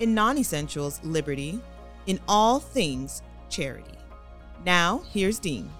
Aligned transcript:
in 0.00 0.14
non 0.14 0.38
essentials, 0.38 1.00
liberty, 1.02 1.60
in 2.06 2.20
all 2.28 2.60
things, 2.60 3.22
charity. 3.48 3.98
Now, 4.64 5.02
here's 5.12 5.38
Dean. 5.38 5.70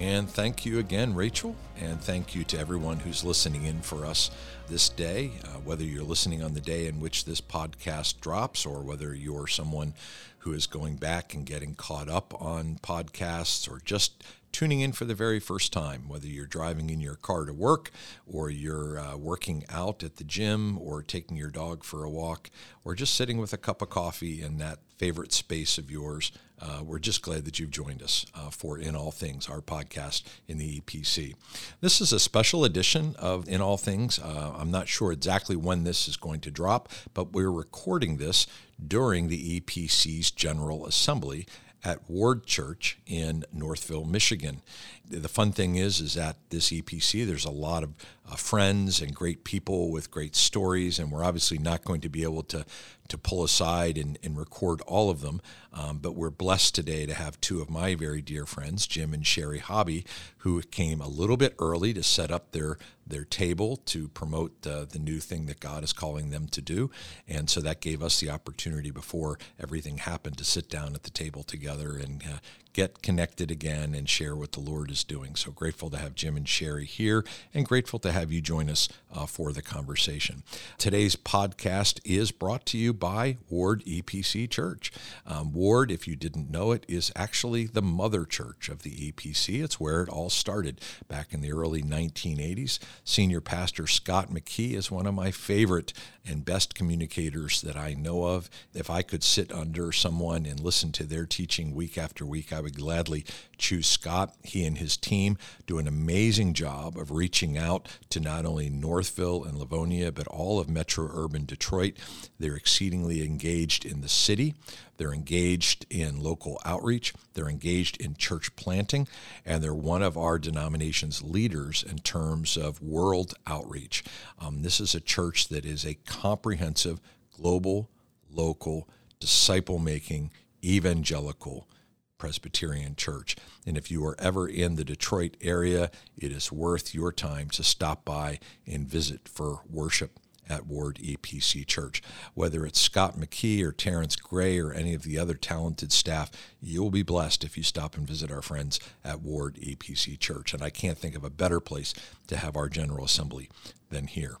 And 0.00 0.30
thank 0.30 0.64
you 0.64 0.78
again, 0.78 1.14
Rachel, 1.14 1.56
and 1.80 2.00
thank 2.00 2.32
you 2.32 2.44
to 2.44 2.58
everyone 2.58 3.00
who's 3.00 3.24
listening 3.24 3.64
in 3.64 3.80
for 3.80 4.06
us 4.06 4.30
this 4.68 4.88
day, 4.88 5.32
uh, 5.44 5.58
whether 5.64 5.82
you're 5.82 6.04
listening 6.04 6.40
on 6.40 6.54
the 6.54 6.60
day 6.60 6.86
in 6.86 7.00
which 7.00 7.24
this 7.24 7.40
podcast 7.40 8.20
drops 8.20 8.64
or 8.64 8.80
whether 8.80 9.12
you're 9.12 9.48
someone 9.48 9.94
who 10.38 10.52
is 10.52 10.68
going 10.68 10.96
back 10.96 11.34
and 11.34 11.44
getting 11.44 11.74
caught 11.74 12.08
up 12.08 12.32
on 12.40 12.78
podcasts 12.80 13.68
or 13.68 13.80
just 13.84 14.22
tuning 14.52 14.80
in 14.80 14.92
for 14.92 15.04
the 15.04 15.14
very 15.14 15.40
first 15.40 15.72
time, 15.72 16.08
whether 16.08 16.26
you're 16.26 16.46
driving 16.46 16.90
in 16.90 17.00
your 17.00 17.16
car 17.16 17.44
to 17.44 17.52
work 17.52 17.90
or 18.26 18.50
you're 18.50 18.98
uh, 18.98 19.16
working 19.16 19.64
out 19.68 20.02
at 20.02 20.16
the 20.16 20.24
gym 20.24 20.78
or 20.78 21.02
taking 21.02 21.36
your 21.36 21.50
dog 21.50 21.84
for 21.84 22.04
a 22.04 22.10
walk 22.10 22.50
or 22.84 22.94
just 22.94 23.14
sitting 23.14 23.38
with 23.38 23.52
a 23.52 23.58
cup 23.58 23.82
of 23.82 23.90
coffee 23.90 24.42
in 24.42 24.58
that 24.58 24.78
favorite 24.96 25.32
space 25.32 25.78
of 25.78 25.90
yours. 25.90 26.32
Uh, 26.60 26.82
we're 26.82 26.98
just 26.98 27.22
glad 27.22 27.44
that 27.44 27.58
you've 27.58 27.70
joined 27.70 28.02
us 28.02 28.26
uh, 28.34 28.50
for 28.50 28.78
In 28.78 28.96
All 28.96 29.12
Things, 29.12 29.48
our 29.48 29.60
podcast 29.60 30.24
in 30.48 30.58
the 30.58 30.80
EPC. 30.80 31.34
This 31.80 32.00
is 32.00 32.12
a 32.12 32.18
special 32.18 32.64
edition 32.64 33.14
of 33.16 33.48
In 33.48 33.60
All 33.60 33.76
Things. 33.76 34.18
Uh, 34.18 34.54
I'm 34.58 34.70
not 34.70 34.88
sure 34.88 35.12
exactly 35.12 35.54
when 35.54 35.84
this 35.84 36.08
is 36.08 36.16
going 36.16 36.40
to 36.40 36.50
drop, 36.50 36.88
but 37.14 37.32
we're 37.32 37.52
recording 37.52 38.16
this 38.16 38.48
during 38.84 39.28
the 39.28 39.60
EPC's 39.60 40.32
General 40.32 40.86
Assembly 40.86 41.46
at 41.84 42.08
Ward 42.08 42.46
Church 42.46 42.98
in 43.06 43.44
Northville, 43.52 44.04
Michigan. 44.04 44.62
The 45.10 45.28
fun 45.28 45.52
thing 45.52 45.76
is, 45.76 46.00
is 46.00 46.14
that 46.14 46.36
this 46.50 46.70
EPC, 46.70 47.26
there's 47.26 47.44
a 47.44 47.50
lot 47.50 47.82
of 47.82 47.94
uh, 48.30 48.36
friends 48.36 49.00
and 49.00 49.14
great 49.14 49.42
people 49.42 49.90
with 49.90 50.10
great 50.10 50.36
stories, 50.36 50.98
and 50.98 51.10
we're 51.10 51.24
obviously 51.24 51.58
not 51.58 51.84
going 51.84 52.00
to 52.02 52.08
be 52.08 52.22
able 52.22 52.42
to 52.44 52.64
to 53.08 53.16
pull 53.18 53.42
aside 53.42 53.96
and, 53.96 54.18
and 54.22 54.36
record 54.36 54.80
all 54.82 55.08
of 55.08 55.22
them. 55.22 55.40
Um, 55.72 55.98
but 55.98 56.14
we're 56.14 56.30
blessed 56.30 56.74
today 56.74 57.06
to 57.06 57.14
have 57.14 57.40
two 57.40 57.60
of 57.60 57.70
my 57.70 57.94
very 57.94 58.20
dear 58.20 58.44
friends, 58.44 58.86
Jim 58.86 59.14
and 59.14 59.26
Shari 59.26 59.58
Hobby, 59.58 60.04
who 60.38 60.60
came 60.62 61.00
a 61.00 61.08
little 61.08 61.36
bit 61.36 61.54
early 61.58 61.94
to 61.94 62.02
set 62.02 62.30
up 62.30 62.52
their 62.52 62.78
their 63.06 63.24
table 63.24 63.76
to 63.76 64.08
promote 64.08 64.66
uh, 64.66 64.84
the 64.84 64.98
new 64.98 65.18
thing 65.18 65.46
that 65.46 65.60
God 65.60 65.82
is 65.82 65.94
calling 65.94 66.28
them 66.28 66.46
to 66.48 66.60
do. 66.60 66.90
And 67.26 67.48
so 67.48 67.60
that 67.62 67.80
gave 67.80 68.02
us 68.02 68.20
the 68.20 68.28
opportunity 68.28 68.90
before 68.90 69.38
everything 69.58 69.96
happened 69.96 70.36
to 70.36 70.44
sit 70.44 70.68
down 70.68 70.94
at 70.94 71.04
the 71.04 71.10
table 71.10 71.42
together 71.42 71.96
and 71.96 72.22
uh, 72.22 72.38
get 72.72 73.02
connected 73.02 73.50
again 73.50 73.94
and 73.94 74.08
share 74.08 74.36
what 74.36 74.52
the 74.52 74.60
Lord 74.60 74.90
is 74.90 75.04
doing. 75.04 75.34
So 75.34 75.50
grateful 75.50 75.90
to 75.90 75.98
have 75.98 76.14
Jim 76.14 76.36
and 76.36 76.48
Shari 76.48 76.86
here 76.86 77.24
and 77.52 77.66
grateful 77.66 77.98
to 78.00 78.12
have 78.12 78.30
you 78.32 78.40
join 78.40 78.70
us 78.70 78.88
uh, 79.12 79.26
for 79.26 79.52
the 79.52 79.62
conversation. 79.62 80.42
Today's 80.76 81.16
podcast 81.16 82.00
is 82.04 82.30
brought 82.30 82.66
to 82.66 82.78
you 82.78 82.92
by 82.92 83.38
Ward 83.48 83.82
EPC 83.84 84.50
Church. 84.50 84.92
Um, 85.26 85.52
Ward, 85.52 85.90
if 85.90 86.06
you 86.06 86.16
didn't 86.16 86.50
know 86.50 86.72
it, 86.72 86.84
is 86.88 87.12
actually 87.16 87.66
the 87.66 87.82
mother 87.82 88.24
church 88.24 88.68
of 88.68 88.82
the 88.82 89.12
EPC. 89.12 89.62
It's 89.62 89.80
where 89.80 90.02
it 90.02 90.08
all 90.08 90.30
started 90.30 90.80
back 91.08 91.32
in 91.32 91.40
the 91.40 91.52
early 91.52 91.82
1980s. 91.82 92.78
Senior 93.04 93.40
Pastor 93.40 93.86
Scott 93.86 94.30
McKee 94.30 94.74
is 94.74 94.90
one 94.90 95.06
of 95.06 95.14
my 95.14 95.30
favorite 95.30 95.92
and 96.26 96.44
best 96.44 96.74
communicators 96.74 97.62
that 97.62 97.76
I 97.76 97.94
know 97.94 98.24
of. 98.24 98.50
If 98.74 98.90
I 98.90 99.02
could 99.02 99.22
sit 99.22 99.52
under 99.52 99.92
someone 99.92 100.44
and 100.46 100.60
listen 100.60 100.92
to 100.92 101.04
their 101.04 101.26
teaching 101.26 101.74
week 101.74 101.96
after 101.96 102.26
week, 102.26 102.52
I 102.52 102.60
would 102.60 102.76
gladly 102.76 103.24
choose 103.56 103.86
Scott. 103.86 104.34
He 104.42 104.64
and 104.64 104.78
his 104.78 104.96
team 104.96 105.38
do 105.66 105.78
an 105.78 105.88
amazing 105.88 106.54
job 106.54 106.96
of 106.96 107.10
reaching 107.10 107.56
out 107.56 107.88
to 108.10 108.20
not 108.20 108.44
only 108.44 108.70
Northville 108.98 109.44
and 109.44 109.56
Livonia, 109.56 110.10
but 110.10 110.26
all 110.26 110.58
of 110.58 110.68
metro 110.68 111.08
urban 111.12 111.44
Detroit. 111.44 111.96
They're 112.40 112.56
exceedingly 112.56 113.24
engaged 113.24 113.84
in 113.84 114.00
the 114.00 114.08
city. 114.08 114.56
They're 114.96 115.14
engaged 115.14 115.86
in 115.88 116.20
local 116.20 116.60
outreach. 116.64 117.14
They're 117.34 117.48
engaged 117.48 117.96
in 117.98 118.16
church 118.16 118.56
planting. 118.56 119.06
And 119.46 119.62
they're 119.62 119.72
one 119.72 120.02
of 120.02 120.18
our 120.18 120.36
denomination's 120.36 121.22
leaders 121.22 121.84
in 121.88 121.98
terms 121.98 122.56
of 122.56 122.82
world 122.82 123.34
outreach. 123.46 124.02
Um, 124.40 124.62
this 124.62 124.80
is 124.80 124.96
a 124.96 125.00
church 125.00 125.46
that 125.46 125.64
is 125.64 125.86
a 125.86 125.94
comprehensive, 125.94 127.00
global, 127.40 127.88
local, 128.28 128.88
disciple 129.20 129.78
making, 129.78 130.32
evangelical 130.64 131.68
Presbyterian 132.18 132.96
Church. 132.96 133.36
And 133.66 133.78
if 133.78 133.90
you 133.90 134.04
are 134.04 134.16
ever 134.18 134.46
in 134.46 134.74
the 134.74 134.84
Detroit 134.84 135.36
area, 135.40 135.90
it 136.16 136.32
is 136.32 136.52
worth 136.52 136.94
your 136.94 137.12
time 137.12 137.48
to 137.50 137.62
stop 137.62 138.04
by 138.04 138.40
and 138.66 138.86
visit 138.86 139.28
for 139.28 139.62
worship 139.70 140.18
at 140.48 140.66
Ward 140.66 140.98
EPC 141.02 141.66
Church. 141.66 142.02
Whether 142.34 142.64
it's 142.64 142.80
Scott 142.80 143.16
McKee 143.16 143.62
or 143.62 143.72
Terrence 143.72 144.16
Gray 144.16 144.58
or 144.58 144.72
any 144.72 144.94
of 144.94 145.02
the 145.02 145.18
other 145.18 145.34
talented 145.34 145.92
staff, 145.92 146.30
you'll 146.60 146.90
be 146.90 147.02
blessed 147.02 147.44
if 147.44 147.56
you 147.56 147.62
stop 147.62 147.96
and 147.96 148.06
visit 148.06 148.30
our 148.30 148.42
friends 148.42 148.80
at 149.04 149.20
Ward 149.20 149.56
EPC 149.56 150.18
Church. 150.18 150.54
And 150.54 150.62
I 150.62 150.70
can't 150.70 150.98
think 150.98 151.14
of 151.14 151.24
a 151.24 151.30
better 151.30 151.60
place 151.60 151.94
to 152.28 152.36
have 152.36 152.56
our 152.56 152.68
General 152.68 153.04
Assembly 153.04 153.48
than 153.90 154.06
here. 154.06 154.38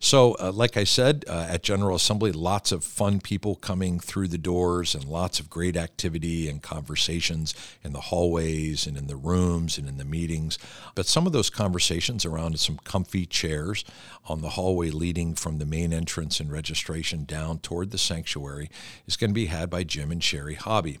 So, 0.00 0.36
uh, 0.40 0.52
like 0.52 0.76
I 0.76 0.84
said, 0.84 1.24
uh, 1.28 1.46
at 1.48 1.62
General 1.62 1.96
Assembly, 1.96 2.32
lots 2.32 2.72
of 2.72 2.84
fun 2.84 3.20
people 3.20 3.56
coming 3.56 3.98
through 3.98 4.28
the 4.28 4.38
doors 4.38 4.94
and 4.94 5.04
lots 5.04 5.40
of 5.40 5.50
great 5.50 5.76
activity 5.76 6.48
and 6.48 6.62
conversations 6.62 7.54
in 7.82 7.92
the 7.92 8.00
hallways 8.00 8.86
and 8.86 8.96
in 8.96 9.06
the 9.06 9.16
rooms 9.16 9.78
and 9.78 9.88
in 9.88 9.96
the 9.96 10.04
meetings. 10.04 10.58
But 10.94 11.06
some 11.06 11.26
of 11.26 11.32
those 11.32 11.50
conversations 11.50 12.24
around 12.24 12.58
some 12.58 12.78
comfy 12.84 13.26
chairs 13.26 13.84
on 14.26 14.40
the 14.40 14.50
hallway 14.50 14.90
leading 14.90 15.34
from 15.34 15.58
the 15.58 15.66
main 15.66 15.92
entrance 15.92 16.40
and 16.40 16.50
registration 16.50 17.24
down 17.24 17.58
toward 17.58 17.90
the 17.90 17.98
sanctuary 17.98 18.70
is 19.06 19.16
going 19.16 19.30
to 19.30 19.34
be 19.34 19.46
had 19.46 19.70
by 19.70 19.84
Jim 19.84 20.10
and 20.10 20.22
Shari 20.22 20.54
Hobby. 20.54 20.98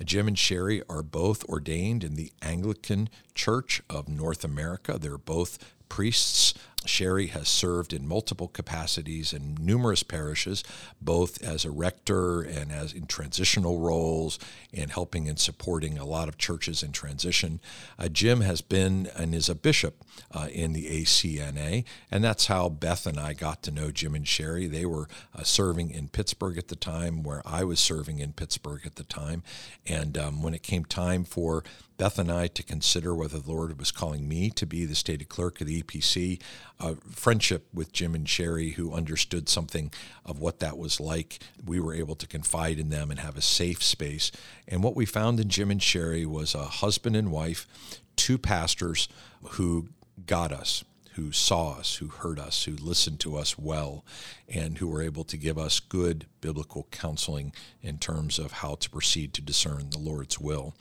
Uh, 0.00 0.04
Jim 0.04 0.28
and 0.28 0.38
Shari 0.38 0.82
are 0.88 1.02
both 1.02 1.44
ordained 1.44 2.02
in 2.02 2.14
the 2.14 2.32
Anglican 2.40 3.08
Church 3.34 3.82
of 3.88 4.08
North 4.08 4.44
America. 4.44 4.98
They're 4.98 5.18
both 5.18 5.58
priests. 5.88 6.54
Shari 6.86 7.28
has 7.28 7.48
served 7.48 7.92
in 7.92 8.06
multiple 8.06 8.48
capacities 8.48 9.32
in 9.32 9.56
numerous 9.60 10.02
parishes, 10.02 10.62
both 11.00 11.42
as 11.42 11.64
a 11.64 11.70
rector 11.70 12.42
and 12.42 12.72
as 12.72 12.92
in 12.92 13.06
transitional 13.06 13.78
roles, 13.78 14.38
and 14.72 14.90
helping 14.90 15.28
and 15.28 15.38
supporting 15.38 15.98
a 15.98 16.04
lot 16.04 16.28
of 16.28 16.38
churches 16.38 16.82
in 16.82 16.92
transition. 16.92 17.60
Uh, 17.98 18.08
Jim 18.08 18.40
has 18.40 18.60
been 18.60 19.08
and 19.16 19.34
is 19.34 19.48
a 19.48 19.54
bishop 19.54 20.04
uh, 20.32 20.48
in 20.52 20.72
the 20.72 20.86
ACNA, 20.86 21.84
and 22.10 22.24
that's 22.24 22.46
how 22.46 22.68
Beth 22.68 23.06
and 23.06 23.18
I 23.18 23.32
got 23.32 23.62
to 23.64 23.70
know 23.70 23.90
Jim 23.90 24.14
and 24.14 24.26
Shari. 24.26 24.66
They 24.66 24.86
were 24.86 25.08
uh, 25.34 25.42
serving 25.42 25.90
in 25.90 26.08
Pittsburgh 26.08 26.58
at 26.58 26.68
the 26.68 26.76
time, 26.76 27.22
where 27.22 27.42
I 27.46 27.64
was 27.64 27.80
serving 27.80 28.18
in 28.18 28.32
Pittsburgh 28.32 28.82
at 28.84 28.96
the 28.96 29.04
time, 29.04 29.42
and 29.86 30.16
um, 30.18 30.42
when 30.42 30.54
it 30.54 30.62
came 30.62 30.84
time 30.84 31.24
for 31.24 31.64
Beth 32.02 32.18
and 32.18 32.32
I 32.32 32.48
to 32.48 32.64
consider 32.64 33.14
whether 33.14 33.38
the 33.38 33.52
Lord 33.52 33.78
was 33.78 33.92
calling 33.92 34.28
me 34.28 34.50
to 34.50 34.66
be 34.66 34.84
the 34.84 34.96
stated 34.96 35.28
clerk 35.28 35.60
of 35.60 35.68
the 35.68 35.84
EPC. 35.84 36.42
A 36.80 36.96
friendship 36.96 37.68
with 37.72 37.92
Jim 37.92 38.16
and 38.16 38.28
Shari, 38.28 38.70
who 38.70 38.92
understood 38.92 39.48
something 39.48 39.92
of 40.26 40.40
what 40.40 40.58
that 40.58 40.76
was 40.76 40.98
like. 40.98 41.38
We 41.64 41.78
were 41.78 41.94
able 41.94 42.16
to 42.16 42.26
confide 42.26 42.80
in 42.80 42.88
them 42.88 43.12
and 43.12 43.20
have 43.20 43.36
a 43.36 43.40
safe 43.40 43.84
space. 43.84 44.32
And 44.66 44.82
what 44.82 44.96
we 44.96 45.06
found 45.06 45.38
in 45.38 45.48
Jim 45.48 45.70
and 45.70 45.80
Shari 45.80 46.26
was 46.26 46.56
a 46.56 46.64
husband 46.64 47.14
and 47.14 47.30
wife, 47.30 47.68
two 48.16 48.36
pastors 48.36 49.08
who 49.50 49.90
got 50.26 50.50
us 50.50 50.82
who 51.14 51.32
saw 51.32 51.72
us, 51.72 51.96
who 51.96 52.08
heard 52.08 52.38
us, 52.38 52.64
who 52.64 52.72
listened 52.72 53.20
to 53.20 53.36
us 53.36 53.58
well, 53.58 54.04
and 54.48 54.78
who 54.78 54.88
were 54.88 55.02
able 55.02 55.24
to 55.24 55.36
give 55.36 55.58
us 55.58 55.80
good 55.80 56.26
biblical 56.40 56.86
counseling 56.90 57.52
in 57.82 57.98
terms 57.98 58.38
of 58.38 58.52
how 58.52 58.74
to 58.74 58.90
proceed 58.90 59.32
to 59.34 59.42
discern 59.42 59.90
the 59.90 59.98
Lord's 59.98 60.38
will. 60.38 60.74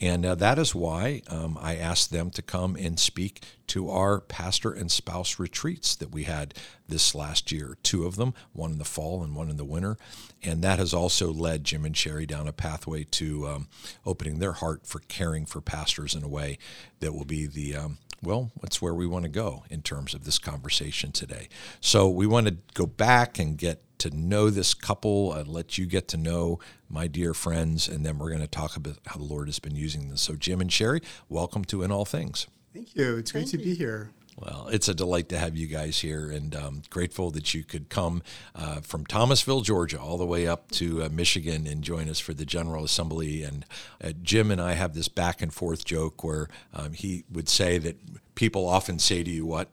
And 0.00 0.24
uh, 0.24 0.34
that 0.36 0.58
is 0.58 0.74
why 0.74 1.22
um, 1.28 1.58
I 1.60 1.76
asked 1.76 2.10
them 2.10 2.30
to 2.30 2.42
come 2.42 2.76
and 2.76 2.98
speak 2.98 3.42
to 3.68 3.90
our 3.90 4.20
pastor 4.20 4.72
and 4.72 4.90
spouse 4.90 5.38
retreats 5.38 5.94
that 5.96 6.10
we 6.10 6.24
had 6.24 6.54
this 6.88 7.14
last 7.14 7.52
year 7.52 7.76
two 7.82 8.04
of 8.04 8.16
them, 8.16 8.34
one 8.52 8.72
in 8.72 8.78
the 8.78 8.84
fall 8.84 9.22
and 9.22 9.34
one 9.34 9.50
in 9.50 9.56
the 9.56 9.64
winter. 9.64 9.96
And 10.42 10.62
that 10.62 10.78
has 10.78 10.94
also 10.94 11.32
led 11.32 11.64
Jim 11.64 11.84
and 11.84 11.96
Shari 11.96 12.26
down 12.26 12.48
a 12.48 12.52
pathway 12.52 13.04
to 13.04 13.46
um, 13.48 13.68
opening 14.06 14.38
their 14.38 14.52
heart 14.52 14.86
for 14.86 15.00
caring 15.00 15.46
for 15.46 15.60
pastors 15.60 16.14
in 16.14 16.22
a 16.22 16.28
way 16.28 16.58
that 17.00 17.12
will 17.12 17.24
be 17.24 17.46
the 17.46 17.76
um, 17.76 17.98
well, 18.22 18.50
that's 18.60 18.82
where 18.82 18.94
we 18.94 19.06
want 19.06 19.24
to 19.24 19.28
go 19.28 19.64
in 19.70 19.82
terms 19.82 20.14
of 20.14 20.24
this 20.24 20.38
conversation 20.38 21.12
today. 21.12 21.48
So 21.80 22.08
we 22.08 22.26
want 22.26 22.48
to 22.48 22.56
go 22.74 22.86
back 22.86 23.38
and 23.38 23.56
get 23.56 23.82
to 23.98 24.10
know 24.10 24.50
this 24.50 24.74
couple 24.74 25.32
and 25.32 25.48
let 25.48 25.78
you 25.78 25.86
get 25.86 26.08
to 26.08 26.16
know 26.16 26.58
my 26.88 27.06
dear 27.06 27.34
friends, 27.34 27.88
and 27.88 28.04
then 28.06 28.18
we're 28.18 28.30
going 28.30 28.40
to 28.40 28.46
talk 28.46 28.76
about 28.76 28.98
how 29.06 29.16
the 29.16 29.24
Lord 29.24 29.48
has 29.48 29.58
been 29.58 29.76
using 29.76 30.08
this. 30.08 30.22
So, 30.22 30.34
Jim 30.34 30.60
and 30.60 30.72
Shari, 30.72 31.00
welcome 31.28 31.64
to 31.66 31.82
In 31.82 31.90
All 31.90 32.04
Things. 32.04 32.46
Thank 32.72 32.94
you. 32.94 33.16
It's 33.16 33.32
great 33.32 33.48
Thank 33.48 33.50
to 33.50 33.58
be 33.58 33.74
here. 33.74 34.10
Well, 34.40 34.68
it's 34.70 34.86
a 34.86 34.94
delight 34.94 35.28
to 35.30 35.38
have 35.38 35.56
you 35.56 35.66
guys 35.66 35.98
here, 35.98 36.30
and 36.30 36.54
um, 36.54 36.82
grateful 36.90 37.32
that 37.32 37.54
you 37.54 37.64
could 37.64 37.88
come 37.88 38.22
uh, 38.54 38.80
from 38.80 39.04
Thomasville, 39.04 39.62
Georgia, 39.62 40.00
all 40.00 40.16
the 40.16 40.26
way 40.26 40.46
up 40.46 40.70
to 40.72 41.02
uh, 41.02 41.08
Michigan 41.08 41.66
and 41.66 41.82
join 41.82 42.08
us 42.08 42.20
for 42.20 42.34
the 42.34 42.44
General 42.44 42.84
Assembly. 42.84 43.42
And 43.42 43.64
uh, 44.02 44.12
Jim 44.22 44.52
and 44.52 44.60
I 44.60 44.74
have 44.74 44.94
this 44.94 45.08
back 45.08 45.42
and 45.42 45.52
forth 45.52 45.84
joke 45.84 46.22
where 46.22 46.48
um, 46.72 46.92
he 46.92 47.24
would 47.32 47.48
say 47.48 47.78
that 47.78 47.96
people 48.36 48.68
often 48.68 49.00
say 49.00 49.24
to 49.24 49.30
you, 49.30 49.44
"What?" 49.44 49.70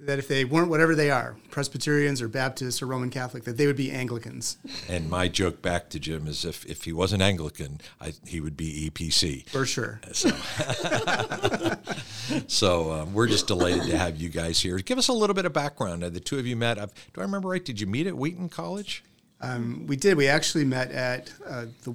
That 0.00 0.18
if 0.18 0.28
they 0.28 0.44
weren't 0.44 0.70
whatever 0.70 0.94
they 0.94 1.10
are, 1.10 1.36
Presbyterians 1.50 2.22
or 2.22 2.28
Baptists 2.28 2.80
or 2.80 2.86
Roman 2.86 3.10
Catholic, 3.10 3.42
that 3.44 3.56
they 3.56 3.66
would 3.66 3.76
be 3.76 3.90
Anglicans. 3.90 4.56
And 4.88 5.10
my 5.10 5.26
joke 5.26 5.60
back 5.60 5.90
to 5.90 5.98
Jim 5.98 6.28
is 6.28 6.44
if, 6.44 6.64
if 6.66 6.84
he 6.84 6.92
wasn't 6.92 7.22
Anglican, 7.22 7.80
I, 8.00 8.12
he 8.24 8.40
would 8.40 8.56
be 8.56 8.88
EPC. 8.88 9.48
For 9.48 9.66
sure. 9.66 10.00
So, 10.12 10.30
so 12.46 12.92
um, 12.92 13.12
we're 13.12 13.26
just 13.26 13.48
delighted 13.48 13.90
to 13.90 13.98
have 13.98 14.16
you 14.16 14.28
guys 14.28 14.60
here. 14.60 14.78
Give 14.78 14.98
us 14.98 15.08
a 15.08 15.12
little 15.12 15.34
bit 15.34 15.46
of 15.46 15.52
background. 15.52 16.04
Uh, 16.04 16.10
the 16.10 16.20
two 16.20 16.38
of 16.38 16.46
you 16.46 16.54
met, 16.54 16.78
I've, 16.78 16.94
do 17.12 17.20
I 17.20 17.22
remember 17.22 17.48
right? 17.48 17.64
Did 17.64 17.80
you 17.80 17.88
meet 17.88 18.06
at 18.06 18.16
Wheaton 18.16 18.50
College? 18.50 19.02
Um, 19.40 19.86
we 19.86 19.96
did. 19.96 20.16
We 20.16 20.28
actually 20.28 20.64
met 20.64 20.92
at 20.92 21.32
uh, 21.46 21.66
the 21.82 21.94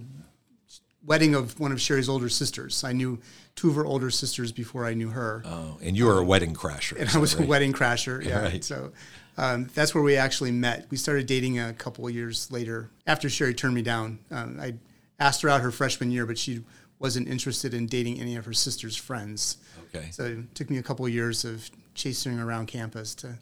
wedding 1.05 1.35
of 1.35 1.59
one 1.59 1.71
of 1.71 1.81
Shari's 1.81 2.09
older 2.09 2.29
sisters. 2.29 2.83
I 2.83 2.93
knew 2.93 3.19
two 3.55 3.69
of 3.69 3.75
her 3.75 3.85
older 3.85 4.09
sisters 4.09 4.51
before 4.51 4.85
I 4.85 4.93
knew 4.93 5.09
her. 5.09 5.43
Oh, 5.45 5.77
and 5.81 5.97
you 5.97 6.05
were 6.05 6.19
a 6.19 6.23
wedding 6.23 6.53
crasher. 6.53 6.99
And 6.99 7.09
I 7.09 7.17
was 7.17 7.35
right? 7.35 7.45
a 7.45 7.47
wedding 7.47 7.73
crasher. 7.73 8.23
Yeah. 8.23 8.41
Right. 8.41 8.63
So 8.63 8.91
um, 9.37 9.69
that's 9.73 9.93
where 9.93 10.03
we 10.03 10.15
actually 10.15 10.51
met. 10.51 10.87
We 10.89 10.97
started 10.97 11.25
dating 11.25 11.59
a 11.59 11.73
couple 11.73 12.07
of 12.07 12.13
years 12.13 12.51
later 12.51 12.89
after 13.07 13.29
Shari 13.29 13.53
turned 13.53 13.75
me 13.75 13.81
down. 13.81 14.19
Um, 14.31 14.59
I 14.61 14.75
asked 15.19 15.41
her 15.41 15.49
out 15.49 15.61
her 15.61 15.71
freshman 15.71 16.11
year, 16.11 16.25
but 16.25 16.37
she 16.37 16.63
wasn't 16.99 17.27
interested 17.27 17.73
in 17.73 17.87
dating 17.87 18.19
any 18.19 18.35
of 18.35 18.45
her 18.45 18.53
sister's 18.53 18.95
friends. 18.95 19.57
Okay. 19.95 20.09
So 20.11 20.23
it 20.23 20.55
took 20.55 20.69
me 20.69 20.77
a 20.77 20.83
couple 20.83 21.05
of 21.05 21.13
years 21.13 21.43
of 21.45 21.69
chasing 21.93 22.39
around 22.39 22.67
campus 22.67 23.13
to 23.15 23.37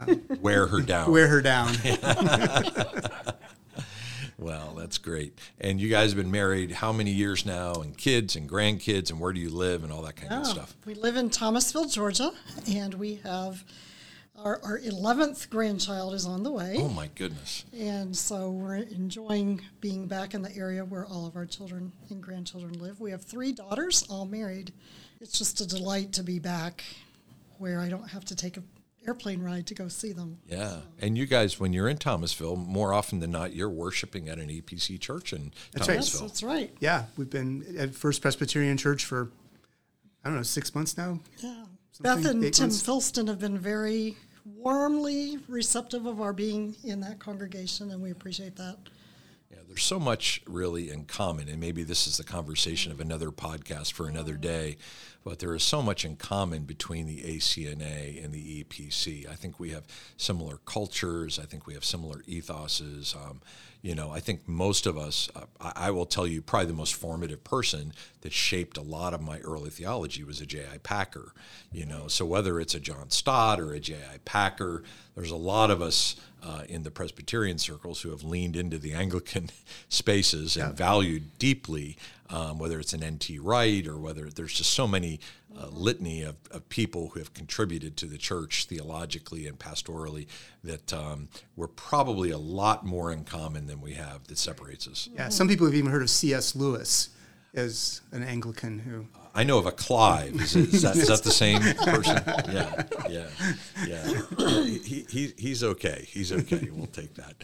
uh, 0.00 0.14
wear 0.40 0.66
her 0.66 0.80
down. 0.80 1.10
Wear 1.12 1.28
her 1.28 1.40
down. 1.40 1.74
Well, 4.40 4.74
that's 4.74 4.96
great. 4.96 5.38
And 5.60 5.78
you 5.78 5.90
guys 5.90 6.12
have 6.12 6.16
been 6.16 6.30
married 6.30 6.72
how 6.72 6.92
many 6.92 7.10
years 7.10 7.44
now, 7.44 7.74
and 7.74 7.96
kids 7.96 8.36
and 8.36 8.48
grandkids, 8.48 9.10
and 9.10 9.20
where 9.20 9.34
do 9.34 9.40
you 9.40 9.50
live, 9.50 9.84
and 9.84 9.92
all 9.92 10.00
that 10.02 10.16
kind 10.16 10.32
of 10.32 10.40
oh, 10.40 10.44
stuff? 10.44 10.74
We 10.86 10.94
live 10.94 11.16
in 11.16 11.28
Thomasville, 11.28 11.86
Georgia, 11.86 12.32
and 12.66 12.94
we 12.94 13.16
have 13.16 13.62
our, 14.42 14.58
our 14.62 14.78
11th 14.78 15.50
grandchild 15.50 16.14
is 16.14 16.24
on 16.24 16.42
the 16.42 16.50
way. 16.50 16.76
Oh, 16.78 16.88
my 16.88 17.08
goodness. 17.14 17.66
And 17.78 18.16
so 18.16 18.50
we're 18.50 18.76
enjoying 18.76 19.60
being 19.82 20.06
back 20.06 20.32
in 20.32 20.40
the 20.40 20.56
area 20.56 20.86
where 20.86 21.04
all 21.04 21.26
of 21.26 21.36
our 21.36 21.44
children 21.44 21.92
and 22.08 22.22
grandchildren 22.22 22.72
live. 22.78 22.98
We 22.98 23.10
have 23.10 23.22
three 23.22 23.52
daughters, 23.52 24.06
all 24.08 24.24
married. 24.24 24.72
It's 25.20 25.38
just 25.38 25.60
a 25.60 25.68
delight 25.68 26.14
to 26.14 26.22
be 26.22 26.38
back 26.38 26.82
where 27.58 27.78
I 27.78 27.90
don't 27.90 28.08
have 28.08 28.24
to 28.26 28.34
take 28.34 28.56
a 28.56 28.62
airplane 29.06 29.42
ride 29.42 29.66
to 29.66 29.74
go 29.74 29.88
see 29.88 30.12
them. 30.12 30.38
Yeah. 30.46 30.70
So. 30.70 30.82
And 31.00 31.16
you 31.16 31.26
guys, 31.26 31.58
when 31.58 31.72
you're 31.72 31.88
in 31.88 31.98
Thomasville, 31.98 32.56
more 32.56 32.92
often 32.92 33.20
than 33.20 33.30
not, 33.30 33.54
you're 33.54 33.70
worshiping 33.70 34.28
at 34.28 34.38
an 34.38 34.48
EPC 34.48 35.00
church 35.00 35.32
in 35.32 35.52
that's 35.72 35.86
Thomasville. 35.86 36.20
Right. 36.20 36.24
Yes, 36.24 36.32
that's 36.32 36.42
right. 36.42 36.76
Yeah. 36.80 37.04
We've 37.16 37.30
been 37.30 37.76
at 37.78 37.94
First 37.94 38.22
Presbyterian 38.22 38.76
Church 38.76 39.04
for, 39.04 39.30
I 40.24 40.28
don't 40.28 40.36
know, 40.36 40.42
six 40.42 40.74
months 40.74 40.96
now. 40.96 41.20
Yeah. 41.38 41.64
Beth 42.00 42.24
and 42.24 42.42
Tim 42.52 42.64
months. 42.64 42.82
Filston 42.82 43.28
have 43.28 43.38
been 43.38 43.58
very 43.58 44.16
warmly 44.56 45.38
receptive 45.48 46.06
of 46.06 46.20
our 46.20 46.32
being 46.32 46.74
in 46.82 47.00
that 47.00 47.18
congregation, 47.18 47.90
and 47.90 48.02
we 48.02 48.10
appreciate 48.10 48.56
that. 48.56 48.76
There's 49.70 49.84
so 49.84 50.00
much 50.00 50.42
really 50.48 50.90
in 50.90 51.04
common, 51.04 51.48
and 51.48 51.60
maybe 51.60 51.84
this 51.84 52.08
is 52.08 52.16
the 52.16 52.24
conversation 52.24 52.90
of 52.90 52.98
another 52.98 53.30
podcast 53.30 53.92
for 53.92 54.08
another 54.08 54.34
day 54.34 54.78
but 55.24 55.38
there 55.38 55.54
is 55.54 55.62
so 55.62 55.82
much 55.82 56.04
in 56.04 56.16
common 56.16 56.64
between 56.64 57.06
the 57.06 57.22
ACNA 57.22 58.24
and 58.24 58.32
the 58.32 58.64
EPC. 58.64 59.28
I 59.28 59.34
think 59.34 59.60
we 59.60 59.70
have 59.70 59.84
similar 60.16 60.58
cultures. 60.64 61.38
I 61.38 61.44
think 61.44 61.66
we 61.66 61.74
have 61.74 61.84
similar 61.84 62.22
ethoses. 62.22 63.14
Um, 63.14 63.42
you 63.82 63.94
know, 63.94 64.10
I 64.10 64.20
think 64.20 64.46
most 64.46 64.86
of 64.86 64.98
us, 64.98 65.30
uh, 65.34 65.44
I, 65.60 65.72
I, 65.76 65.90
will 65.90 66.04
tell 66.04 66.26
you, 66.26 66.42
probably 66.42 66.66
the 66.66 66.74
most 66.74 66.94
formative 66.94 67.42
person 67.44 67.92
that 68.20 68.32
shaped 68.32 68.76
a 68.76 68.82
lot 68.82 69.14
of 69.14 69.22
my 69.22 69.38
early 69.38 69.70
theology 69.70 70.22
was 70.22 70.40
a 70.40 70.46
J.I. 70.46 70.78
Packer. 70.78 71.32
You 71.72 71.86
know, 71.86 72.06
so 72.06 72.26
whether 72.26 72.60
it's 72.60 72.74
a 72.74 72.80
John 72.80 73.10
Stott 73.10 73.58
or 73.58 73.72
a 73.72 73.80
J.I. 73.80 74.18
Packer, 74.24 74.82
there's 75.14 75.30
a 75.30 75.36
lot 75.36 75.70
of 75.70 75.80
us 75.80 76.16
uh, 76.42 76.64
in 76.68 76.82
the 76.82 76.90
Presbyterian 76.90 77.58
circles 77.58 78.02
who 78.02 78.10
have 78.10 78.22
leaned 78.22 78.56
into 78.56 78.78
the 78.78 78.92
Anglican 78.92 79.50
spaces 79.88 80.56
and 80.56 80.70
yeah. 80.70 80.74
valued 80.74 81.38
deeply 81.38 81.96
um, 82.30 82.58
whether 82.58 82.78
it's 82.78 82.92
an 82.92 83.02
N.T. 83.02 83.38
Wright 83.38 83.86
or 83.86 83.98
whether 83.98 84.30
there's 84.30 84.54
just 84.54 84.72
so 84.72 84.86
many 84.86 85.20
uh, 85.58 85.66
litany 85.68 86.22
of, 86.22 86.36
of 86.50 86.68
people 86.68 87.08
who 87.08 87.18
have 87.18 87.34
contributed 87.34 87.96
to 87.98 88.06
the 88.06 88.18
church 88.18 88.66
theologically 88.66 89.46
and 89.46 89.58
pastorally 89.58 90.26
that 90.62 90.92
um, 90.92 91.28
we're 91.56 91.66
probably 91.66 92.30
a 92.30 92.38
lot 92.38 92.84
more 92.84 93.12
in 93.12 93.24
common 93.24 93.66
than 93.66 93.80
we 93.80 93.94
have 93.94 94.26
that 94.28 94.38
separates 94.38 94.86
us. 94.86 95.08
Yeah, 95.12 95.28
some 95.28 95.48
people 95.48 95.66
have 95.66 95.74
even 95.74 95.90
heard 95.90 96.02
of 96.02 96.10
C.S. 96.10 96.54
Lewis 96.54 97.10
as 97.54 98.00
an 98.12 98.22
Anglican 98.22 98.78
who. 98.78 99.06
I 99.34 99.44
know 99.44 99.58
of 99.58 99.66
a 99.66 99.72
Clive. 99.72 100.34
Is, 100.40 100.56
is, 100.56 100.82
that, 100.82 100.96
is 100.96 101.08
that 101.08 101.22
the 101.22 101.30
same 101.30 101.60
person? 101.60 102.20
Yeah, 102.52 102.82
yeah, 103.08 103.28
yeah. 103.86 104.22
He, 104.82 105.06
he, 105.08 105.32
he's 105.36 105.62
okay. 105.62 106.04
He's 106.08 106.32
okay. 106.32 106.68
We'll 106.72 106.86
take 106.86 107.14
that 107.14 107.34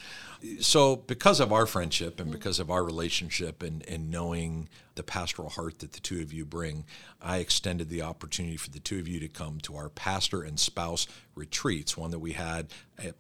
so 0.61 0.97
because 0.97 1.41
of 1.41 1.53
our 1.53 1.67
friendship 1.67 2.21
and 2.21 2.31
because 2.31 2.59
of 2.59 2.71
our 2.71 2.85
relationship 2.85 3.63
and, 3.63 3.87
and 3.89 4.11
knowing 4.11 4.69
the 4.95 5.03
pastoral 5.03 5.51
heart 5.51 5.79
that 5.81 5.93
the 5.93 6.01
two 6.01 6.21
of 6.21 6.33
you 6.33 6.45
bring, 6.45 6.85
I 7.21 7.39
extended 7.39 7.89
the 7.89 8.03
opportunity 8.03 8.57
for 8.57 8.71
the 8.71 8.79
two 8.79 8.99
of 8.99 9.07
you 9.07 9.21
to 9.21 9.29
come 9.29 9.61
to 9.61 9.77
our 9.77 9.89
pastor 9.89 10.43
and 10.43 10.59
spouse 10.59 11.07
retreats, 11.35 11.97
one 11.97 12.11
that 12.11 12.19
we 12.19 12.33
had 12.33 12.69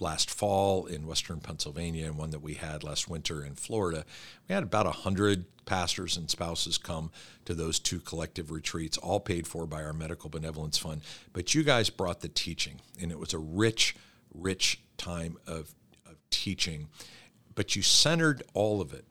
last 0.00 0.30
fall 0.30 0.86
in 0.86 1.06
Western 1.06 1.40
Pennsylvania 1.40 2.06
and 2.06 2.16
one 2.16 2.30
that 2.30 2.42
we 2.42 2.54
had 2.54 2.82
last 2.82 3.08
winter 3.08 3.44
in 3.44 3.54
Florida. 3.54 4.04
We 4.48 4.54
had 4.54 4.62
about 4.62 4.86
100 4.86 5.44
pastors 5.66 6.16
and 6.16 6.30
spouses 6.30 6.78
come 6.78 7.10
to 7.44 7.54
those 7.54 7.78
two 7.78 8.00
collective 8.00 8.50
retreats, 8.50 8.96
all 8.96 9.20
paid 9.20 9.46
for 9.46 9.66
by 9.66 9.82
our 9.82 9.92
Medical 9.92 10.30
Benevolence 10.30 10.78
Fund. 10.78 11.02
But 11.32 11.54
you 11.54 11.62
guys 11.62 11.90
brought 11.90 12.20
the 12.20 12.28
teaching, 12.28 12.80
and 13.00 13.12
it 13.12 13.18
was 13.18 13.34
a 13.34 13.38
rich, 13.38 13.96
rich 14.32 14.80
time 14.96 15.36
of 15.46 15.74
teaching, 16.31 16.88
but 17.55 17.76
you 17.76 17.82
centered 17.82 18.43
all 18.55 18.80
of 18.80 18.92
it 18.92 19.04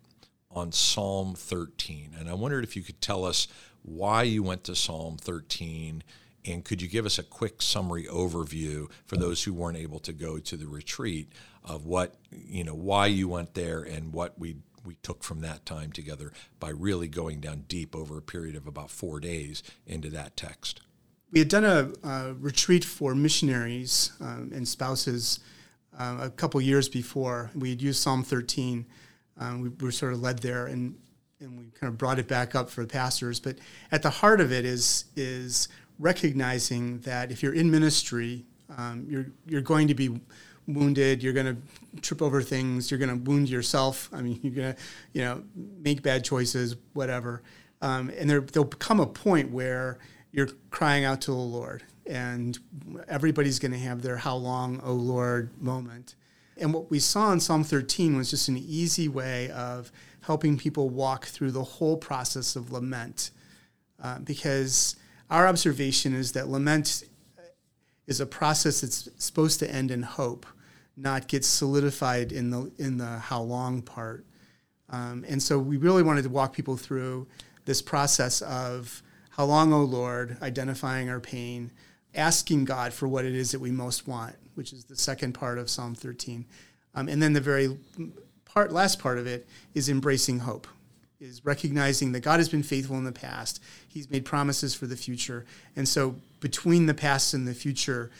on 0.51 0.71
Psalm 0.71 1.35
13. 1.35 2.15
And 2.17 2.29
I 2.29 2.33
wondered 2.33 2.63
if 2.63 2.75
you 2.75 2.83
could 2.83 3.01
tell 3.01 3.25
us 3.25 3.47
why 3.81 4.23
you 4.23 4.41
went 4.41 4.63
to 4.65 4.75
Psalm 4.75 5.17
13 5.17 6.03
and 6.47 6.63
could 6.63 6.81
you 6.81 6.87
give 6.87 7.05
us 7.05 7.17
a 7.17 7.23
quick 7.23 7.61
summary 7.61 8.05
overview 8.05 8.89
for 9.05 9.17
those 9.17 9.43
who 9.43 9.53
weren't 9.53 9.77
able 9.77 9.99
to 9.99 10.13
go 10.13 10.37
to 10.37 10.55
the 10.55 10.67
retreat 10.67 11.31
of 11.63 11.85
what, 11.85 12.15
you 12.31 12.63
know, 12.63 12.75
why 12.75 13.07
you 13.07 13.27
went 13.27 13.55
there 13.55 13.81
and 13.81 14.13
what 14.13 14.37
we 14.39 14.57
we 14.85 14.95
took 15.01 15.23
from 15.23 15.41
that 15.41 15.65
time 15.65 15.91
together 15.91 16.31
by 16.59 16.69
really 16.69 17.07
going 17.07 17.39
down 17.39 17.65
deep 17.67 17.95
over 17.95 18.19
a 18.19 18.21
period 18.21 18.55
of 18.55 18.67
about 18.67 18.91
four 18.91 19.19
days 19.19 19.63
into 19.87 20.09
that 20.09 20.37
text. 20.37 20.79
We 21.31 21.39
had 21.39 21.47
done 21.47 21.65
a, 21.65 21.91
a 22.07 22.33
retreat 22.35 22.85
for 22.85 23.15
missionaries 23.15 24.11
um, 24.21 24.51
and 24.53 24.67
spouses 24.67 25.39
uh, 25.97 26.17
a 26.21 26.29
couple 26.29 26.59
years 26.61 26.89
before. 26.89 27.51
We 27.55 27.69
had 27.69 27.81
used 27.81 28.01
Psalm 28.01 28.23
13. 28.23 28.85
Um, 29.37 29.61
we 29.61 29.69
were 29.69 29.91
sort 29.91 30.13
of 30.13 30.21
led 30.21 30.39
there, 30.39 30.67
and 30.67 30.95
and 31.41 31.57
we 31.57 31.65
kind 31.79 31.91
of 31.91 31.97
brought 31.97 32.17
it 32.17 32.27
back 32.27 32.55
up 32.55 32.69
for 32.69 32.81
the 32.81 32.87
pastors. 32.87 33.39
But 33.39 33.57
at 33.91 34.01
the 34.01 34.09
heart 34.09 34.41
of 34.41 34.51
it 34.51 34.65
is 34.65 35.05
is 35.15 35.67
recognizing 35.99 36.99
that 36.99 37.31
if 37.31 37.43
you're 37.43 37.53
in 37.53 37.69
ministry, 37.69 38.45
um, 38.77 39.05
you're 39.09 39.27
you're 39.45 39.61
going 39.61 39.87
to 39.87 39.95
be 39.95 40.19
wounded. 40.67 41.21
You're 41.21 41.33
going 41.33 41.55
to 41.55 42.01
trip 42.01 42.21
over 42.21 42.41
things. 42.41 42.89
You're 42.89 42.99
going 42.99 43.09
to 43.09 43.29
wound 43.29 43.49
yourself. 43.49 44.09
I 44.13 44.21
mean, 44.21 44.39
you're 44.43 44.53
going 44.53 44.73
to 44.73 44.81
you 45.13 45.21
know 45.21 45.43
make 45.55 46.01
bad 46.01 46.23
choices, 46.23 46.75
whatever. 46.93 47.43
Um, 47.81 48.11
and 48.17 48.29
there 48.29 48.41
there'll 48.41 48.67
come 48.67 48.99
a 48.99 49.05
point 49.05 49.51
where 49.51 49.99
you're 50.31 50.49
crying 50.69 51.05
out 51.05 51.21
to 51.21 51.31
the 51.31 51.37
Lord 51.37 51.83
and 52.07 52.57
everybody's 53.07 53.59
going 53.59 53.71
to 53.71 53.79
have 53.79 54.01
their 54.01 54.17
how 54.17 54.35
long, 54.35 54.81
oh 54.83 54.93
Lord 54.93 55.49
moment. 55.61 56.15
And 56.57 56.73
what 56.73 56.89
we 56.89 56.99
saw 56.99 57.31
in 57.31 57.39
Psalm 57.39 57.63
13 57.63 58.15
was 58.15 58.29
just 58.29 58.47
an 58.47 58.57
easy 58.57 59.07
way 59.07 59.49
of 59.51 59.91
helping 60.21 60.57
people 60.57 60.89
walk 60.89 61.25
through 61.25 61.51
the 61.51 61.63
whole 61.63 61.97
process 61.97 62.55
of 62.55 62.71
lament. 62.71 63.31
Uh, 64.01 64.19
because 64.19 64.95
our 65.29 65.47
observation 65.47 66.13
is 66.13 66.33
that 66.33 66.47
lament 66.47 67.03
is 68.07 68.19
a 68.19 68.25
process 68.25 68.81
that's 68.81 69.09
supposed 69.17 69.59
to 69.59 69.69
end 69.69 69.91
in 69.91 70.03
hope, 70.03 70.45
not 70.95 71.27
get 71.27 71.43
solidified 71.43 72.31
in 72.31 72.51
the, 72.51 72.71
in 72.77 72.97
the 72.97 73.19
how 73.19 73.41
long 73.41 73.81
part. 73.81 74.25
Um, 74.89 75.25
and 75.27 75.41
so 75.41 75.57
we 75.57 75.77
really 75.77 76.03
wanted 76.03 76.23
to 76.23 76.29
walk 76.29 76.53
people 76.53 76.77
through 76.77 77.27
this 77.65 77.81
process 77.81 78.41
of 78.43 79.01
how 79.31 79.45
long, 79.45 79.73
O 79.73 79.77
oh 79.77 79.83
Lord, 79.83 80.37
identifying 80.41 81.09
our 81.09 81.19
pain, 81.19 81.71
asking 82.15 82.65
God 82.65 82.93
for 82.93 83.07
what 83.07 83.25
it 83.25 83.35
is 83.35 83.51
that 83.51 83.59
we 83.59 83.71
most 83.71 84.07
want, 84.07 84.35
which 84.55 84.73
is 84.73 84.85
the 84.85 84.95
second 84.95 85.33
part 85.33 85.57
of 85.57 85.69
Psalm 85.69 85.95
13. 85.95 86.45
Um, 86.95 87.09
and 87.09 87.21
then 87.21 87.33
the 87.33 87.41
very 87.41 87.77
part, 88.45 88.71
last 88.71 88.99
part 88.99 89.17
of 89.17 89.27
it 89.27 89.47
is 89.73 89.89
embracing 89.89 90.39
hope, 90.39 90.67
is 91.19 91.43
recognizing 91.43 92.11
that 92.13 92.21
God 92.21 92.39
has 92.39 92.49
been 92.49 92.63
faithful 92.63 92.97
in 92.97 93.03
the 93.03 93.11
past. 93.11 93.61
He's 93.87 94.09
made 94.09 94.25
promises 94.25 94.73
for 94.73 94.87
the 94.87 94.95
future. 94.95 95.45
And 95.75 95.87
so 95.87 96.15
between 96.39 96.85
the 96.85 96.93
past 96.93 97.33
and 97.33 97.47
the 97.47 97.53
future, 97.53 98.11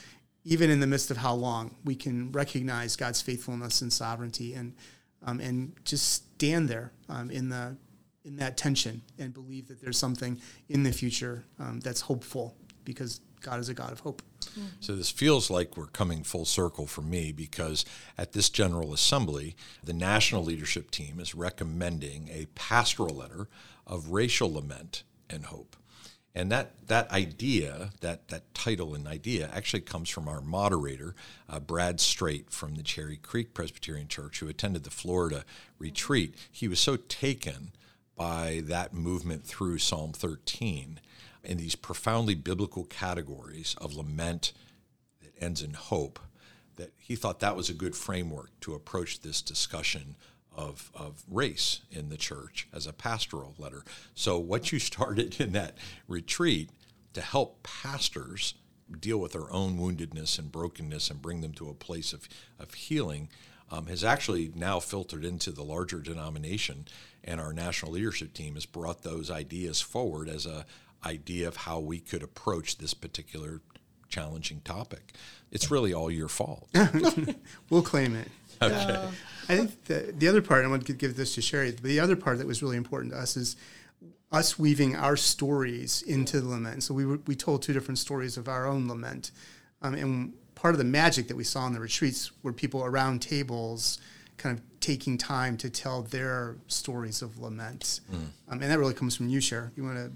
even 0.44 0.70
in 0.70 0.80
the 0.80 0.88
midst 0.88 1.10
of 1.10 1.18
how 1.18 1.34
long, 1.34 1.76
we 1.86 1.96
can 1.96 2.32
recognize 2.32 2.96
God's 2.96 3.22
faithfulness 3.22 3.82
and 3.82 3.92
sovereignty 3.92 4.54
and, 4.54 4.74
um, 5.26 5.40
and 5.40 5.74
just 5.86 6.14
stand 6.36 6.70
there 6.70 6.92
um, 7.10 7.32
in, 7.32 7.50
the, 7.50 7.76
in 8.26 8.36
that 8.38 8.58
tension 8.58 9.02
and 9.18 9.34
believe 9.34 9.68
that 9.70 9.82
there's 9.82 9.98
something 9.98 10.40
in 10.70 10.84
the 10.84 10.92
future 10.92 11.44
um, 11.60 11.80
that's 11.80 12.02
hopeful 12.02 12.56
because 12.86 13.20
God 13.42 13.60
is 13.60 13.70
a 13.70 13.74
God 13.74 13.92
of 13.92 14.00
hope. 14.00 14.22
So 14.80 14.96
this 14.96 15.12
feels 15.12 15.50
like 15.50 15.76
we're 15.76 15.88
coming 15.88 16.24
full 16.24 16.46
circle 16.46 16.88
for 16.88 17.02
me 17.02 17.32
because 17.32 17.84
at 18.18 18.32
this 18.32 18.50
General 18.50 18.94
Assembly, 18.94 19.56
the 19.84 19.94
national 19.94 20.44
leadership 20.44 20.92
team 20.92 21.20
is 21.20 21.36
recommending 21.36 22.30
a 22.32 22.48
pastoral 22.56 23.16
letter 23.16 23.48
of 23.86 24.12
racial 24.12 24.54
lament 24.54 25.04
and 25.30 25.46
hope. 25.46 25.76
And 26.34 26.52
that, 26.52 26.88
that 26.88 27.10
idea, 27.12 27.92
that, 28.02 28.28
that 28.28 28.54
title 28.54 28.94
and 28.94 29.08
idea, 29.08 29.50
actually 29.54 29.82
comes 29.82 30.10
from 30.10 30.28
our 30.28 30.42
moderator, 30.42 31.16
uh, 31.48 31.62
Brad 31.62 32.02
Strait 32.02 32.50
from 32.50 32.76
the 32.76 32.84
Cherry 32.84 33.16
Creek 33.16 33.54
Presbyterian 33.54 34.10
Church, 34.10 34.40
who 34.40 34.50
attended 34.50 34.84
the 34.84 34.90
Florida 34.90 35.46
retreat. 35.80 36.36
He 36.52 36.68
was 36.68 36.80
so 36.80 36.98
taken 36.98 37.72
by 38.18 38.62
that 38.66 38.94
movement 38.94 39.46
through 39.46 39.78
Psalm 39.78 40.12
13 40.12 41.00
in 41.46 41.58
these 41.58 41.76
profoundly 41.76 42.36
biblical 42.36 42.86
categories 42.86 43.76
of 43.80 43.94
lament 43.94 44.54
that 45.22 45.34
ends 45.44 45.62
in 45.62 45.74
hope 45.74 46.20
that 46.76 46.92
he 46.98 47.16
thought 47.16 47.40
that 47.40 47.56
was 47.56 47.70
a 47.70 47.74
good 47.74 47.96
framework 47.96 48.50
to 48.62 48.74
approach 48.74 49.22
this 49.22 49.42
discussion 49.42 50.16
of, 50.56 50.92
of 50.96 51.24
race 51.30 51.82
in 51.92 52.10
the 52.10 52.18
church 52.18 52.68
as 52.74 52.88
a 52.88 52.94
pastoral 52.94 53.56
letter. 53.58 53.84
So, 54.14 54.38
what 54.38 54.72
you 54.72 54.80
started 54.80 55.40
in 55.40 55.52
that 55.54 55.78
retreat 56.08 56.70
to 57.14 57.22
help 57.22 57.64
pastors 57.64 58.56
deal 59.00 59.18
with 59.18 59.34
their 59.34 59.52
own 59.52 59.78
woundedness 59.78 60.38
and 60.38 60.52
brokenness 60.52 61.10
and 61.10 61.22
bring 61.22 61.42
them 61.42 61.54
to 61.54 61.70
a 61.70 61.74
place 61.74 62.14
of, 62.14 62.28
of 62.60 62.74
healing 62.74 63.30
um, 63.72 63.88
has 63.88 64.04
actually 64.04 64.52
now 64.54 64.80
filtered 64.80 65.26
into 65.26 65.52
the 65.52 65.64
larger 65.64 66.00
denomination. 66.00 66.86
And 67.24 67.42
our 67.42 67.52
national 67.52 67.94
leadership 67.94 68.34
team 68.34 68.54
has 68.54 68.66
brought 68.66 69.02
those 69.02 69.32
ideas 69.32 69.82
forward 69.82 70.30
as 70.30 70.46
a 70.46 70.66
idea 71.06 71.48
of 71.48 71.58
how 71.58 71.80
we 71.80 72.00
could 72.00 72.24
approach 72.24 72.78
this 72.78 72.94
particular 72.94 73.62
challenging 74.10 74.62
topic. 74.62 75.14
It's 75.52 75.72
really 75.72 75.94
all 75.94 76.12
your 76.12 76.28
fault. 76.28 76.70
we'll 77.70 77.82
claim 77.82 78.16
it. 78.16 78.28
Okay. 78.62 79.10
I 79.50 79.56
think 79.56 79.86
the, 79.86 80.14
the 80.18 80.28
other 80.28 80.42
part, 80.42 80.66
I 80.66 80.68
want 80.68 80.86
to 80.88 80.94
give 80.94 81.16
this 81.16 81.36
to 81.36 81.42
Shari, 81.42 81.72
but 81.72 81.84
the 81.84 82.00
other 82.00 82.16
part 82.16 82.38
that 82.38 82.48
was 82.48 82.64
really 82.64 82.78
important 82.78 83.14
to 83.14 83.20
us 83.20 83.38
is 83.38 83.56
us 84.32 84.58
weaving 84.58 84.96
our 84.96 85.16
stories 85.16 86.02
into 86.02 86.42
the 86.42 86.48
lament. 86.50 86.84
So 86.84 86.94
we, 86.94 87.06
were, 87.06 87.20
we 87.28 87.36
told 87.36 87.62
two 87.62 87.74
different 87.74 88.00
stories 88.00 88.38
of 88.38 88.48
our 88.48 88.66
own 88.66 88.88
lament. 88.88 89.32
Um, 89.82 89.94
and 89.94 90.34
part 90.56 90.74
of 90.74 90.78
the 90.78 90.86
magic 90.86 91.28
that 91.28 91.38
we 91.38 91.44
saw 91.44 91.68
in 91.68 91.74
the 91.74 91.80
retreats 91.80 92.32
were 92.44 92.54
people 92.54 92.84
around 92.84 93.22
tables 93.22 94.00
kind 94.38 94.58
of 94.58 94.64
taking 94.80 95.18
time 95.18 95.58
to 95.58 95.70
tell 95.70 96.02
their 96.02 96.58
stories 96.68 97.22
of 97.22 97.40
lament. 97.40 98.02
Mm. 98.12 98.16
Um, 98.50 98.62
and 98.62 98.64
that 98.64 98.80
really 98.80 98.94
comes 98.94 99.16
from 99.16 99.30
you, 99.30 99.40
Shari. 99.40 99.70
You 99.76 99.84
want 99.84 99.98
to 99.98 100.12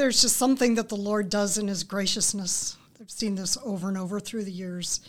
there's 0.00 0.22
just 0.22 0.38
something 0.38 0.76
that 0.76 0.88
the 0.88 0.96
Lord 0.96 1.28
does 1.28 1.58
in 1.58 1.68
His 1.68 1.84
graciousness. 1.84 2.78
I've 2.98 3.10
seen 3.10 3.34
this 3.34 3.58
over 3.62 3.86
and 3.86 3.98
over 3.98 4.18
through 4.18 4.44
the 4.44 4.50
years 4.50 5.00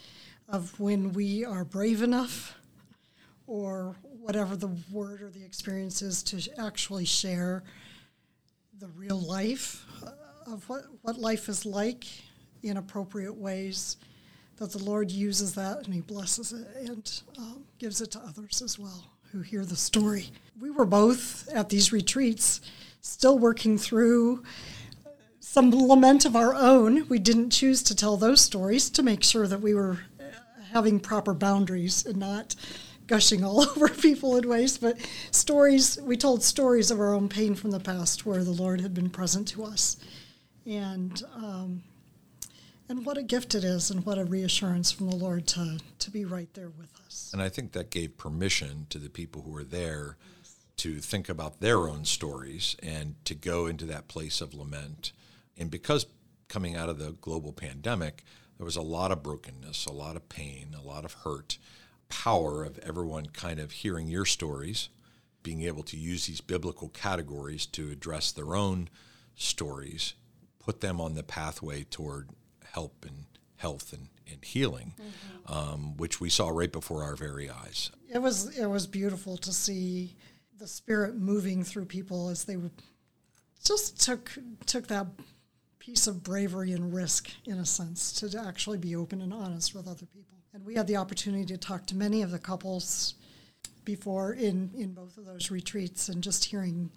of 0.50 0.78
when 0.82 1.14
we 1.14 1.46
are 1.46 1.64
brave 1.64 2.02
enough 2.02 2.60
or 3.48 3.96
whatever 4.20 4.58
the 4.58 4.76
word 4.92 5.22
or 5.22 5.30
the 5.30 5.46
experience 5.46 6.02
is 6.02 6.22
to 6.24 6.42
actually 6.60 7.06
share 7.06 7.64
the 8.80 8.88
real 8.90 9.18
life 9.18 9.86
of 10.46 10.68
what, 10.68 10.82
what 11.04 11.18
life 11.18 11.48
is 11.48 11.66
like 11.66 12.04
in 12.62 12.76
appropriate 12.76 13.34
ways, 13.34 13.96
that 14.58 14.74
the 14.74 14.84
Lord 14.84 15.10
uses 15.10 15.56
that 15.56 15.86
and 15.86 15.94
He 15.94 16.02
blesses 16.02 16.52
it 16.52 16.68
and 16.90 17.22
um, 17.38 17.64
gives 17.80 18.02
it 18.02 18.12
to 18.12 18.20
others 18.20 18.62
as 18.62 18.78
well 18.78 19.06
who 19.32 19.40
hear 19.40 19.64
the 19.64 19.78
story. 19.78 20.26
We 20.60 20.70
were 20.70 20.86
both 20.86 21.48
at 21.54 21.70
these 21.70 21.94
retreats 21.94 22.60
still 23.00 23.40
working 23.40 23.78
through 23.78 24.44
some 25.52 25.70
lament 25.70 26.24
of 26.24 26.34
our 26.34 26.56
own. 26.56 27.06
We 27.10 27.20
didn't 27.20 27.50
choose 27.50 27.84
to 27.84 27.94
tell 27.94 28.16
those 28.16 28.40
stories 28.40 28.90
to 28.92 29.04
make 29.04 29.22
sure 29.22 29.48
that 29.48 29.60
we 29.60 29.74
were 29.74 30.00
uh, 30.18 30.24
having 30.72 30.98
proper 30.98 31.34
boundaries 31.34 32.06
and 32.06 32.16
not 32.16 32.56
gushing 33.06 33.44
all 33.44 33.60
over 33.70 33.90
people 33.90 34.38
in 34.38 34.48
ways, 34.48 34.78
but 34.78 34.98
stories, 35.32 36.00
we 36.04 36.16
told 36.16 36.42
stories 36.42 36.90
of 36.90 37.02
our 37.02 37.14
own 37.14 37.28
pain 37.28 37.54
from 37.54 37.72
the 37.72 37.82
past 37.82 38.26
where 38.26 38.46
the 38.46 38.52
Lord 38.52 38.80
had 38.80 38.94
been 38.94 39.10
present 39.10 39.46
to 39.50 39.66
us. 39.66 39.98
And, 40.66 41.22
um, 41.36 41.84
and 42.88 43.06
what 43.06 43.18
a 43.18 43.24
gift 43.24 43.54
it 43.54 43.66
is 43.66 43.92
and 43.92 44.06
what 44.06 44.18
a 44.18 44.24
reassurance 44.24 44.90
from 44.90 45.10
the 45.10 45.18
Lord 45.18 45.48
to, 45.48 45.80
to 46.00 46.12
be 46.12 46.24
right 46.24 46.54
there 46.54 46.70
with 46.70 46.98
us. 47.06 47.30
And 47.34 47.42
I 47.42 47.50
think 47.50 47.74
that 47.74 47.90
gave 47.90 48.18
permission 48.18 48.88
to 48.90 48.98
the 48.98 49.10
people 49.10 49.42
who 49.42 49.52
were 49.52 49.66
there 49.66 50.16
to 50.78 51.00
think 51.00 51.28
about 51.28 51.60
their 51.60 51.90
own 51.90 52.06
stories 52.06 52.78
and 52.82 53.16
to 53.26 53.36
go 53.36 53.66
into 53.66 53.84
that 53.88 54.08
place 54.08 54.40
of 54.40 54.54
lament 54.54 55.12
and 55.62 55.70
because 55.70 56.08
coming 56.50 56.76
out 56.76 56.90
of 56.90 56.98
the 56.98 57.12
global 57.22 57.54
pandemic, 57.54 58.24
there 58.58 58.66
was 58.66 58.76
a 58.76 58.82
lot 58.82 59.12
of 59.12 59.24
brokenness, 59.24 59.86
a 59.86 59.94
lot 59.94 60.16
of 60.16 60.28
pain, 60.28 60.76
a 60.78 60.82
lot 60.82 61.06
of 61.06 61.14
hurt, 61.14 61.60
power 62.10 62.64
of 62.64 62.80
everyone 62.80 63.28
kind 63.28 63.60
of 63.60 63.72
hearing 63.72 64.08
your 64.08 64.26
stories, 64.26 64.90
being 65.44 65.62
able 65.62 65.84
to 65.84 65.98
use 65.98 66.26
these 66.26 66.42
biblical 66.42 66.90
categories 66.90 67.66
to 67.68 67.92
address 67.92 68.32
their 68.32 68.56
own 68.56 68.90
stories, 69.36 70.16
put 70.60 70.82
them 70.82 71.00
on 71.00 71.14
the 71.14 71.24
pathway 71.24 71.84
toward 71.84 72.30
help 72.74 73.06
and 73.08 73.26
health 73.58 73.94
and, 73.94 74.10
and 74.30 74.44
healing, 74.44 74.96
mm-hmm. 75.00 75.54
um, 75.54 75.96
which 75.98 76.20
we 76.20 76.30
saw 76.30 76.50
right 76.50 76.72
before 76.72 77.04
our 77.04 77.16
very 77.16 77.50
eyes. 77.50 77.92
It 78.12 78.20
was 78.20 78.58
it 78.58 78.66
was 78.66 78.88
beautiful 78.88 79.38
to 79.38 79.54
see 79.54 80.16
the 80.58 80.68
spirit 80.68 81.16
moving 81.16 81.64
through 81.64 81.86
people 81.86 82.30
as 82.30 82.46
they 82.46 82.58
just 83.64 84.02
took 84.02 84.32
took 84.66 84.88
that 84.88 85.08
piece 85.82 86.06
of 86.06 86.22
bravery 86.22 86.74
and 86.74 86.94
risk, 86.94 87.32
in 87.46 87.58
a 87.58 87.66
sense, 87.66 88.14
to 88.14 88.40
actually 88.40 88.78
be 88.78 88.96
open 88.96 89.20
and 89.20 89.34
honest 89.34 89.74
with 89.74 89.88
other 89.88 90.06
people. 90.06 90.38
And 90.54 90.64
we 90.64 90.76
had 90.76 90.86
the 90.86 90.98
opportunity 90.98 91.44
to 91.46 91.58
talk 91.58 91.88
to 91.88 91.96
many 91.96 92.22
of 92.22 92.30
the 92.30 92.38
couples 92.38 93.16
before 93.84 94.34
in, 94.34 94.70
in 94.78 94.94
both 94.94 95.18
of 95.18 95.26
those 95.26 95.50
retreats 95.50 96.08
and 96.08 96.22
just 96.24 96.46
hearing 96.46 96.92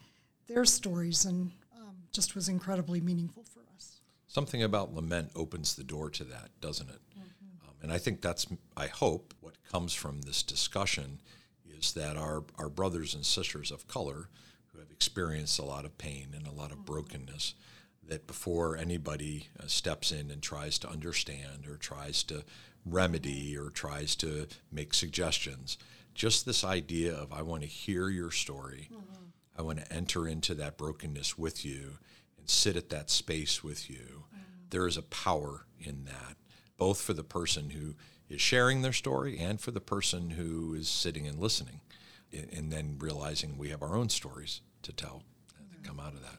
their 0.49 0.67
stories 0.67 1.25
and 1.25 1.51
um, 1.81 1.95
just 2.13 2.35
was 2.35 2.51
incredibly 2.51 3.01
meaningful 3.01 3.45
for 3.45 3.61
us. 3.75 4.03
Something 4.27 4.63
about 4.63 4.93
lament 4.93 5.31
opens 5.35 5.77
the 5.77 5.85
door 5.85 6.11
to 6.11 6.25
that, 6.25 6.51
doesn't 6.61 6.91
it? 6.91 7.01
Mm-hmm. 7.17 7.67
Um, 7.67 7.75
and 7.83 7.91
I 7.91 7.97
think 7.97 8.21
that's, 8.21 8.47
I 8.77 8.89
hope, 8.89 9.33
what 9.41 9.55
comes 9.73 9.95
from 9.95 10.21
this 10.21 10.43
discussion 10.43 11.23
is 11.67 11.95
that 11.95 12.19
our, 12.19 12.45
our 12.59 12.69
brothers 12.69 13.15
and 13.15 13.25
sisters 13.25 13.71
of 13.71 13.89
color 13.89 14.29
who 14.73 14.79
have 14.81 14.91
experienced 14.91 15.59
a 15.59 15.65
lot 15.65 15.87
of 15.87 15.97
pain 15.97 16.35
and 16.37 16.47
a 16.47 16.53
lot 16.53 16.71
of 16.71 16.79
mm-hmm. 16.79 16.93
brokenness 16.93 17.55
that 18.09 18.27
before 18.27 18.77
anybody 18.77 19.49
uh, 19.59 19.67
steps 19.67 20.13
in 20.13 20.31
and 20.31 20.43
tries 20.43 20.79
to 20.79 20.89
understand 20.89 21.67
or 21.69 21.77
tries 21.77 22.23
to 22.25 22.45
remedy 22.85 23.57
or 23.57 23.71
tries 23.71 24.15
to 24.17 24.47
make 24.71 24.95
suggestions, 24.95 25.79
just 26.15 26.47
this 26.47 26.65
idea 26.65 27.15
of 27.15 27.33
I 27.33 27.43
want 27.43 27.63
to 27.63 27.69
hear 27.69 28.09
your 28.09 28.31
story, 28.31 28.89
mm-hmm. 28.93 29.25
I 29.59 29.63
want 29.63 29.79
to 29.79 29.93
enter 29.93 30.29
into 30.29 30.55
that 30.55 30.77
brokenness 30.77 31.39
with 31.39 31.65
you 31.65 31.99
and 32.39 32.49
sit 32.49 32.77
at 32.77 32.91
that 32.91 33.11
space 33.11 33.65
with 33.65 33.91
you. 33.91 34.25
Mm-hmm. 34.35 34.67
There 34.71 34.87
is 34.87 34.97
a 34.97 35.03
power 35.03 35.67
in 35.81 36.05
that, 36.05 36.37
both 36.77 37.01
for 37.01 37.13
the 37.13 37.25
person 37.25 37.71
who 37.71 37.95
is 38.29 38.41
sharing 38.41 38.83
their 38.83 38.93
story 38.93 39.39
and 39.39 39.61
for 39.61 39.71
the 39.71 39.81
person 39.81 40.31
who 40.31 40.75
is 40.75 40.89
sitting 40.89 41.27
and 41.27 41.39
listening, 41.39 41.81
and 42.33 42.73
then 42.73 42.97
realizing 42.99 43.57
we 43.57 43.69
have 43.71 43.83
our 43.83 43.97
own 43.97 44.09
stories 44.09 44.61
to 44.83 44.93
tell 44.93 45.23
that 45.71 45.85
come 45.85 46.01
out 46.01 46.15
of 46.15 46.23
that. 46.23 46.39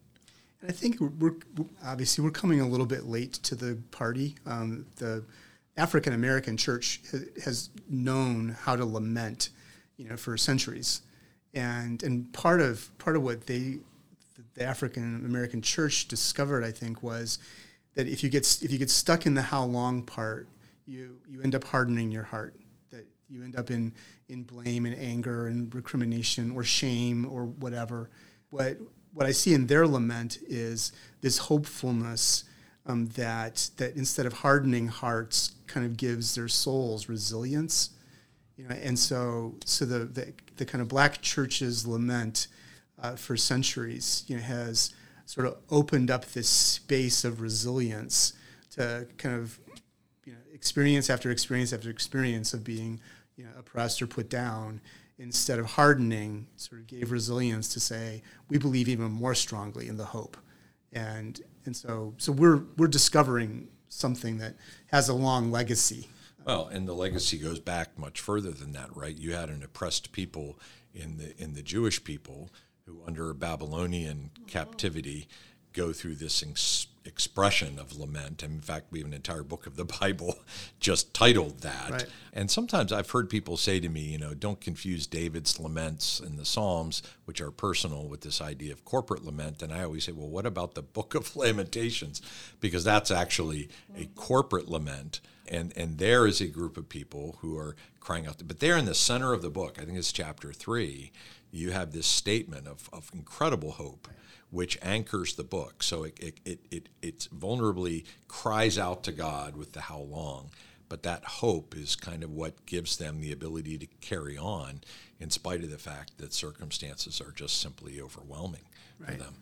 I 0.67 0.72
think 0.72 1.00
we're, 1.00 1.36
obviously 1.84 2.24
we're 2.24 2.31
coming 2.31 2.62
a 2.62 2.67
little 2.67 2.86
bit 2.86 3.05
late 3.05 3.34
to 3.34 3.55
the 3.55 3.77
party. 3.91 4.36
Um, 4.45 4.86
the 4.95 5.24
African 5.77 6.13
American 6.13 6.57
church 6.57 7.01
has 7.43 7.69
known 7.89 8.55
how 8.62 8.75
to 8.75 8.86
lament, 8.86 9.50
you 9.98 10.07
know, 10.10 10.17
for 10.17 10.38
centuries, 10.38 11.01
and 11.53 12.01
and 12.03 12.31
part 12.34 12.62
of 12.62 12.89
part 12.98 13.15
of 13.15 13.24
what 13.24 13.45
they 13.45 13.79
the 14.55 14.63
African 14.63 15.25
American 15.25 15.62
church 15.62 16.07
discovered, 16.07 16.63
I 16.63 16.72
think, 16.72 17.03
was 17.03 17.39
that 17.95 18.07
if 18.07 18.24
you 18.24 18.29
get 18.29 18.60
if 18.62 18.72
you 18.72 18.77
get 18.77 18.89
stuck 18.89 19.25
in 19.25 19.34
the 19.34 19.41
how 19.41 19.63
long 19.65 20.01
part, 20.01 20.48
you 20.86 21.17
you 21.27 21.41
end 21.41 21.55
up 21.55 21.65
hardening 21.65 22.12
your 22.12 22.24
heart. 22.24 22.55
That 22.91 23.05
you 23.29 23.43
end 23.43 23.57
up 23.57 23.69
in 23.69 23.93
in 24.29 24.43
blame 24.43 24.86
and 24.86 24.98
anger 24.98 25.48
and 25.48 25.74
recrimination 25.75 26.51
or 26.51 26.63
shame 26.63 27.25
or 27.25 27.45
whatever. 27.45 28.10
What 28.50 28.77
what 29.15 29.25
I 29.25 29.31
see 29.31 29.53
in 29.53 29.67
their 29.67 29.88
lament 29.88 30.38
is 30.48 30.91
this 31.22 31.38
hopefulness 31.38 32.43
um, 32.86 33.07
that 33.15 33.69
that 33.77 33.95
instead 33.95 34.25
of 34.25 34.34
hardening 34.34 34.88
hearts, 34.88 35.53
kind 35.67 35.86
of 35.86 35.98
gives 35.98 36.36
their 36.36 36.50
souls 36.50 37.10
resilience. 37.10 37.91
You 38.57 38.67
know, 38.67 38.75
and 38.75 39.00
so 39.00 39.55
so 39.63 39.86
the 39.86 40.00
the, 40.00 40.34
the 40.57 40.65
kind 40.65 40.81
of 40.81 40.89
black 40.89 41.22
church's 41.22 41.88
lament 41.88 42.48
uh, 43.01 43.15
for 43.15 43.38
centuries, 43.38 44.25
you 44.27 44.36
know, 44.36 44.43
has 44.43 44.93
sort 45.25 45.48
of 45.48 45.57
opened 45.72 46.12
up 46.12 46.25
this 46.25 46.50
space 46.50 47.24
of 47.24 47.41
resilience 47.41 48.34
to 48.72 49.07
kind 49.17 49.36
of 49.36 49.57
you 50.25 50.34
know 50.34 50.39
experience 50.53 51.10
after 51.10 51.31
experience 51.31 51.72
after 51.72 51.89
experience 51.89 52.53
of 52.53 52.65
being 52.65 53.00
you 53.38 53.45
know 53.45 53.51
oppressed 53.57 54.01
or 54.01 54.07
put 54.07 54.29
down 54.29 54.81
instead 55.17 55.60
of 55.60 55.65
hardening 55.65 56.48
sort 56.57 56.81
of 56.81 56.88
gave 56.88 57.12
resilience 57.12 57.69
to 57.69 57.79
say 57.79 58.22
we 58.50 58.57
believe 58.57 58.89
even 58.89 59.12
more 59.12 59.36
strongly 59.36 59.88
in 59.88 59.98
the 59.98 60.05
hope. 60.05 60.38
And 60.91 61.39
and 61.65 61.75
so 61.75 62.13
so 62.17 62.31
we're 62.31 62.63
we're 62.77 62.88
discovering 62.88 63.69
something 63.88 64.38
that 64.39 64.55
has 64.88 65.10
a 65.10 65.13
long 65.13 65.51
legacy. 65.51 66.10
Well 66.45 66.67
and 66.67 66.88
the 66.88 66.93
legacy 66.93 67.38
goes 67.38 67.60
back 67.60 67.98
much 67.98 68.19
further 68.19 68.51
than 68.51 68.74
that 68.74 68.95
right? 68.95 69.15
You 69.15 69.34
had 69.34 69.50
an 69.50 69.63
oppressed 69.63 70.12
people 70.12 70.60
in 70.93 71.17
the 71.17 71.36
in 71.41 71.53
the 71.53 71.63
Jewish 71.63 72.03
people 72.03 72.50
who 72.86 73.01
under 73.05 73.34
Babylonian 73.34 74.31
captivity 74.48 75.27
go 75.74 75.91
through 75.91 76.15
this 76.15 76.41
expression 77.05 77.77
of 77.79 77.97
lament. 77.97 78.41
And 78.41 78.55
in 78.55 78.62
fact, 78.62 78.88
we 78.91 79.00
have 79.00 79.07
an 79.07 79.13
entire 79.13 79.43
book 79.43 79.67
of 79.67 79.75
the 79.75 79.85
Bible 80.01 80.39
just 80.79 81.13
titled 81.13 81.62
that. 81.62 81.91
Right. 81.91 82.05
And 82.33 82.50
sometimes 82.51 82.91
I've 82.91 83.09
heard 83.09 83.29
people 83.29 83.57
say 83.57 83.79
to 83.79 83.88
me, 83.88 84.01
you 84.01 84.17
know, 84.17 84.33
don't 84.33 84.59
confuse 84.59 85.07
David's 85.07 85.59
laments 85.59 86.19
in 86.19 86.35
the 86.35 86.45
Psalms, 86.45 87.01
which 87.25 87.39
are 87.39 87.51
personal, 87.51 88.07
with 88.07 88.21
this 88.21 88.41
idea 88.41 88.74
of 88.74 88.83
corporate 88.83 89.24
lament. 89.24 89.62
And 89.62 89.71
I 89.71 89.83
always 89.83 90.03
say, 90.03 90.12
well, 90.12 90.29
what 90.29 90.45
about 90.45 90.74
the 90.75 90.81
book 90.81 91.15
of 91.15 91.35
Lamentations? 91.35 92.21
Because 92.59 92.83
that's 92.83 93.12
actually 93.12 93.69
a 93.95 94.05
corporate 94.15 94.67
lament. 94.67 95.21
And, 95.47 95.74
and 95.77 96.00
there 96.00 96.25
is 96.25 96.41
a 96.41 96.47
group 96.47 96.75
of 96.75 96.89
people 96.89 97.38
who 97.41 97.57
are 97.57 97.75
crying 98.00 98.25
out. 98.25 98.41
But 98.45 98.59
they're 98.59 98.77
in 98.77 98.85
the 98.85 98.95
center 98.95 99.31
of 99.31 99.43
the 99.43 99.51
book. 99.51 99.77
I 99.79 99.85
think 99.85 99.97
it's 99.97 100.12
chapter 100.12 100.51
three. 100.51 101.12
You 101.51 101.71
have 101.71 101.91
this 101.91 102.07
statement 102.07 102.67
of, 102.67 102.89
of 102.91 103.09
incredible 103.13 103.71
hope 103.71 104.07
which 104.55 104.79
anchors 104.81 105.35
the 105.35 105.43
book. 105.43 105.83
So 105.83 106.03
it, 106.05 106.17
it, 106.17 106.39
it, 106.45 106.59
it, 106.71 106.89
it 107.01 107.27
vulnerably 107.38 108.05
cries 108.29 108.79
out 108.79 109.03
to 109.03 109.12
God 109.12 109.57
with 109.57 109.74
the 109.74 109.81
how 109.81 110.00
long. 110.00 110.50
But 110.88 111.03
that 111.03 111.25
hope 111.25 111.75
is 111.75 111.97
kind 111.97 112.24
of 112.24 112.31
what 112.31 112.65
gives 112.65 112.95
them 112.95 113.19
the 113.19 113.33
ability 113.33 113.77
to 113.79 113.88
carry 114.00 114.38
on 114.38 114.79
in 115.19 115.29
spite 115.29 115.62
of 115.65 115.71
the 115.71 115.77
fact 115.77 116.17
that 116.19 116.33
circumstances 116.33 117.19
are 117.19 117.31
just 117.31 117.59
simply 117.59 118.00
overwhelming 118.00 118.62
right. 118.97 119.12
for 119.12 119.17
them. 119.17 119.35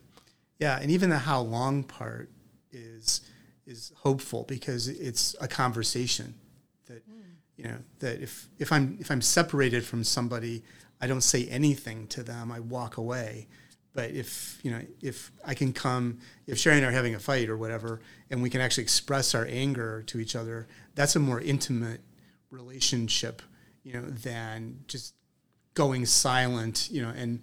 Yeah, 0.58 0.80
and 0.82 0.90
even 0.90 1.12
the 1.12 1.20
how 1.20 1.42
long 1.42 1.84
part 1.84 2.32
is 2.72 3.22
is 3.68 3.92
hopeful 3.98 4.46
because 4.48 4.88
it's 4.88 5.36
a 5.40 5.48
conversation 5.48 6.34
that 6.88 7.08
mm. 7.08 7.22
you 7.56 7.66
know 7.66 7.78
that 8.00 8.20
if 8.20 8.48
if 8.58 8.72
I'm 8.72 8.98
if 9.00 9.12
I'm 9.12 9.22
separated 9.22 9.86
from 9.86 10.04
somebody, 10.04 10.64
I 11.00 11.06
don't 11.06 11.22
say 11.22 11.46
anything 11.50 12.08
to 12.08 12.24
them. 12.24 12.52
I 12.52 12.62
walk 12.62 12.98
away. 12.98 13.48
But 13.94 14.12
if 14.12 14.60
you 14.64 14.72
know, 14.72 14.82
if 15.02 15.32
I 15.46 15.54
can 15.54 15.72
come, 15.72 16.20
if 16.48 16.58
Shari 16.58 16.78
and 16.78 16.86
I 16.86 16.90
are 16.90 16.92
having 16.92 17.16
a 17.16 17.20
fight 17.20 17.50
or 17.50 17.58
whatever, 17.58 18.02
and 18.30 18.42
we 18.42 18.50
can 18.50 18.60
actually 18.60 18.84
express 18.84 19.36
our 19.36 19.46
anger 19.46 20.04
to 20.08 20.20
each 20.20 20.36
other, 20.36 20.68
that's 20.96 21.16
a 21.16 21.20
more 21.20 21.40
intimate 21.40 22.02
relationship, 22.50 23.42
you 23.84 23.94
know, 23.94 24.02
than 24.02 24.80
just 24.88 25.14
going 25.76 26.06
silent, 26.06 26.90
you 26.92 27.02
know, 27.02 27.10
and 27.16 27.42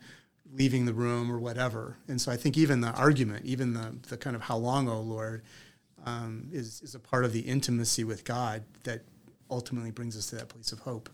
leaving 0.52 0.87
the 0.87 0.92
room 0.92 1.30
or 1.30 1.38
whatever. 1.38 1.97
And 2.09 2.21
so 2.21 2.33
I 2.33 2.37
think 2.37 2.57
even 2.57 2.80
the 2.80 2.90
argument, 2.92 3.45
even 3.47 3.75
the 3.75 3.97
the 4.09 4.16
kind 4.16 4.35
of 4.35 4.42
how 4.42 4.57
long, 4.57 4.88
oh 4.88 5.00
Lord, 5.00 5.42
um, 6.04 6.49
is 6.52 6.80
is 6.83 6.97
a 6.97 7.00
part 7.00 7.25
of 7.25 7.33
the 7.33 7.40
intimacy 7.40 8.02
with 8.02 8.25
God 8.25 8.64
that 8.83 9.02
ultimately 9.50 9.90
brings 9.90 10.16
us 10.16 10.26
to 10.26 10.37
that 10.37 10.49
place 10.49 10.73
of 10.73 10.80
hope. 10.80 11.09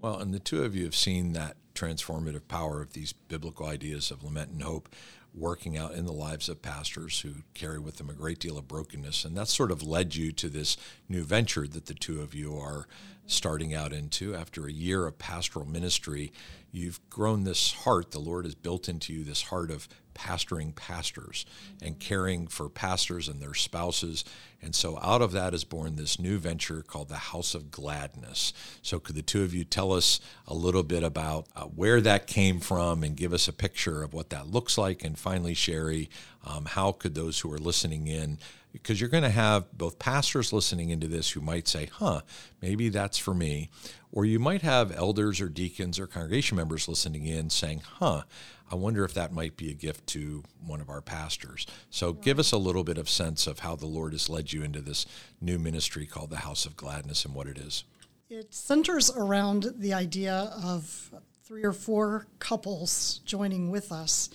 Well, 0.00 0.18
and 0.18 0.32
the 0.32 0.38
two 0.38 0.62
of 0.62 0.76
you 0.76 0.84
have 0.84 0.94
seen 0.94 1.32
that 1.32 1.56
transformative 1.74 2.46
power 2.48 2.80
of 2.80 2.92
these 2.92 3.12
biblical 3.12 3.66
ideas 3.66 4.10
of 4.10 4.22
lament 4.22 4.50
and 4.50 4.62
hope 4.62 4.88
working 5.34 5.76
out 5.76 5.92
in 5.92 6.06
the 6.06 6.12
lives 6.12 6.48
of 6.48 6.62
pastors 6.62 7.20
who 7.20 7.42
carry 7.54 7.78
with 7.78 7.96
them 7.96 8.10
a 8.10 8.14
great 8.14 8.38
deal 8.38 8.58
of 8.58 8.68
brokenness. 8.68 9.24
And 9.24 9.36
that 9.36 9.48
sort 9.48 9.70
of 9.70 9.82
led 9.82 10.14
you 10.14 10.32
to 10.32 10.48
this 10.48 10.76
new 11.08 11.22
venture 11.22 11.66
that 11.66 11.86
the 11.86 11.94
two 11.94 12.20
of 12.20 12.34
you 12.34 12.56
are 12.56 12.86
starting 13.28 13.74
out 13.74 13.92
into. 13.92 14.34
After 14.34 14.66
a 14.66 14.72
year 14.72 15.06
of 15.06 15.18
pastoral 15.18 15.66
ministry, 15.66 16.32
you've 16.72 16.98
grown 17.10 17.44
this 17.44 17.72
heart. 17.72 18.10
The 18.10 18.18
Lord 18.18 18.44
has 18.46 18.56
built 18.56 18.88
into 18.88 19.12
you 19.12 19.22
this 19.22 19.42
heart 19.42 19.70
of 19.70 19.86
pastoring 20.14 20.74
pastors 20.74 21.46
and 21.80 22.00
caring 22.00 22.48
for 22.48 22.68
pastors 22.68 23.28
and 23.28 23.40
their 23.40 23.54
spouses. 23.54 24.24
And 24.60 24.74
so 24.74 24.98
out 25.00 25.22
of 25.22 25.30
that 25.32 25.54
is 25.54 25.62
born 25.62 25.94
this 25.94 26.18
new 26.18 26.38
venture 26.38 26.82
called 26.82 27.08
the 27.08 27.16
House 27.16 27.54
of 27.54 27.70
Gladness. 27.70 28.52
So 28.82 28.98
could 28.98 29.14
the 29.14 29.22
two 29.22 29.44
of 29.44 29.54
you 29.54 29.62
tell 29.62 29.92
us 29.92 30.20
a 30.48 30.54
little 30.54 30.82
bit 30.82 31.04
about 31.04 31.46
uh, 31.54 31.64
where 31.64 32.00
that 32.00 32.26
came 32.26 32.58
from 32.58 33.04
and 33.04 33.14
give 33.14 33.32
us 33.32 33.46
a 33.46 33.52
picture 33.52 34.02
of 34.02 34.12
what 34.12 34.30
that 34.30 34.48
looks 34.48 34.76
like? 34.76 35.04
And 35.04 35.16
finally, 35.16 35.54
Shari, 35.54 36.10
um, 36.44 36.64
how 36.64 36.92
could 36.92 37.14
those 37.14 37.40
who 37.40 37.52
are 37.52 37.58
listening 37.58 38.08
in 38.08 38.38
because 38.72 39.00
you're 39.00 39.10
going 39.10 39.22
to 39.22 39.30
have 39.30 39.72
both 39.76 39.98
pastors 39.98 40.52
listening 40.52 40.90
into 40.90 41.06
this 41.06 41.30
who 41.30 41.40
might 41.40 41.66
say, 41.68 41.88
huh, 41.92 42.20
maybe 42.60 42.88
that's 42.88 43.18
for 43.18 43.34
me. 43.34 43.70
Or 44.12 44.24
you 44.24 44.38
might 44.38 44.62
have 44.62 44.96
elders 44.96 45.40
or 45.40 45.48
deacons 45.48 45.98
or 45.98 46.06
congregation 46.06 46.56
members 46.56 46.88
listening 46.88 47.26
in 47.26 47.50
saying, 47.50 47.82
huh, 47.98 48.22
I 48.70 48.74
wonder 48.74 49.04
if 49.04 49.14
that 49.14 49.32
might 49.32 49.56
be 49.56 49.70
a 49.70 49.74
gift 49.74 50.06
to 50.08 50.42
one 50.64 50.80
of 50.80 50.90
our 50.90 51.00
pastors. 51.00 51.66
So 51.90 52.12
give 52.12 52.38
us 52.38 52.52
a 52.52 52.58
little 52.58 52.84
bit 52.84 52.98
of 52.98 53.08
sense 53.08 53.46
of 53.46 53.60
how 53.60 53.76
the 53.76 53.86
Lord 53.86 54.12
has 54.12 54.28
led 54.28 54.52
you 54.52 54.62
into 54.62 54.80
this 54.80 55.06
new 55.40 55.58
ministry 55.58 56.06
called 56.06 56.30
the 56.30 56.36
House 56.36 56.66
of 56.66 56.76
Gladness 56.76 57.24
and 57.24 57.34
what 57.34 57.46
it 57.46 57.58
is. 57.58 57.84
It 58.28 58.52
centers 58.52 59.10
around 59.10 59.72
the 59.78 59.94
idea 59.94 60.52
of 60.62 61.10
three 61.44 61.64
or 61.64 61.72
four 61.72 62.26
couples 62.40 63.20
joining 63.24 63.70
with 63.70 63.90
us. 63.90 64.28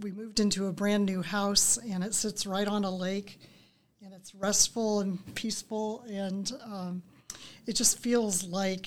We 0.00 0.10
moved 0.10 0.40
into 0.40 0.66
a 0.66 0.72
brand 0.72 1.06
new 1.06 1.22
house 1.22 1.78
and 1.78 2.02
it 2.02 2.14
sits 2.14 2.46
right 2.46 2.66
on 2.66 2.84
a 2.84 2.90
lake 2.90 3.38
it's 4.28 4.34
restful 4.34 5.00
and 5.00 5.34
peaceful 5.34 6.04
and 6.06 6.52
um, 6.62 7.02
it 7.66 7.72
just 7.72 7.98
feels 7.98 8.44
like 8.44 8.86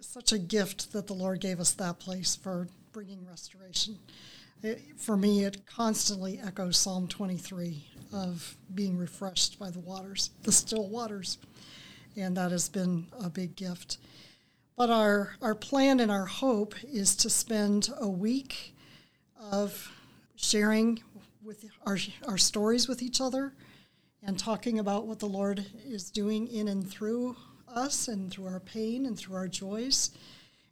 such 0.00 0.30
a 0.30 0.38
gift 0.38 0.92
that 0.92 1.08
the 1.08 1.12
Lord 1.12 1.40
gave 1.40 1.58
us 1.58 1.72
that 1.72 1.98
place 1.98 2.36
for 2.36 2.68
bringing 2.92 3.26
restoration. 3.26 3.98
It, 4.62 4.80
for 4.96 5.16
me, 5.16 5.42
it 5.42 5.66
constantly 5.66 6.38
echoes 6.38 6.76
Psalm 6.76 7.08
23 7.08 7.84
of 8.12 8.56
being 8.72 8.96
refreshed 8.96 9.58
by 9.58 9.70
the 9.70 9.80
waters, 9.80 10.30
the 10.44 10.52
still 10.52 10.88
waters. 10.88 11.38
And 12.16 12.36
that 12.36 12.52
has 12.52 12.68
been 12.68 13.08
a 13.20 13.28
big 13.28 13.56
gift. 13.56 13.98
But 14.76 14.88
our, 14.88 15.34
our 15.42 15.56
plan 15.56 15.98
and 15.98 16.12
our 16.12 16.26
hope 16.26 16.76
is 16.84 17.16
to 17.16 17.30
spend 17.30 17.88
a 17.98 18.08
week 18.08 18.76
of 19.50 19.90
sharing 20.36 21.02
with 21.42 21.64
our, 21.84 21.98
our 22.28 22.38
stories 22.38 22.86
with 22.86 23.02
each 23.02 23.20
other 23.20 23.52
and 24.22 24.38
talking 24.38 24.78
about 24.78 25.06
what 25.06 25.18
the 25.18 25.26
Lord 25.26 25.64
is 25.84 26.10
doing 26.10 26.46
in 26.48 26.68
and 26.68 26.88
through 26.88 27.36
us 27.68 28.08
and 28.08 28.30
through 28.30 28.46
our 28.46 28.60
pain 28.60 29.06
and 29.06 29.18
through 29.18 29.36
our 29.36 29.48
joys. 29.48 30.10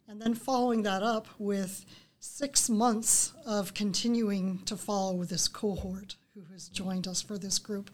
And 0.07 0.21
then 0.21 0.33
following 0.33 0.83
that 0.83 1.03
up 1.03 1.27
with 1.37 1.85
six 2.19 2.69
months 2.69 3.33
of 3.45 3.73
continuing 3.73 4.59
to 4.65 4.75
follow 4.75 5.23
this 5.23 5.47
cohort 5.47 6.15
who 6.33 6.41
has 6.51 6.69
joined 6.69 7.07
us 7.07 7.21
for 7.21 7.37
this 7.37 7.59
group. 7.59 7.89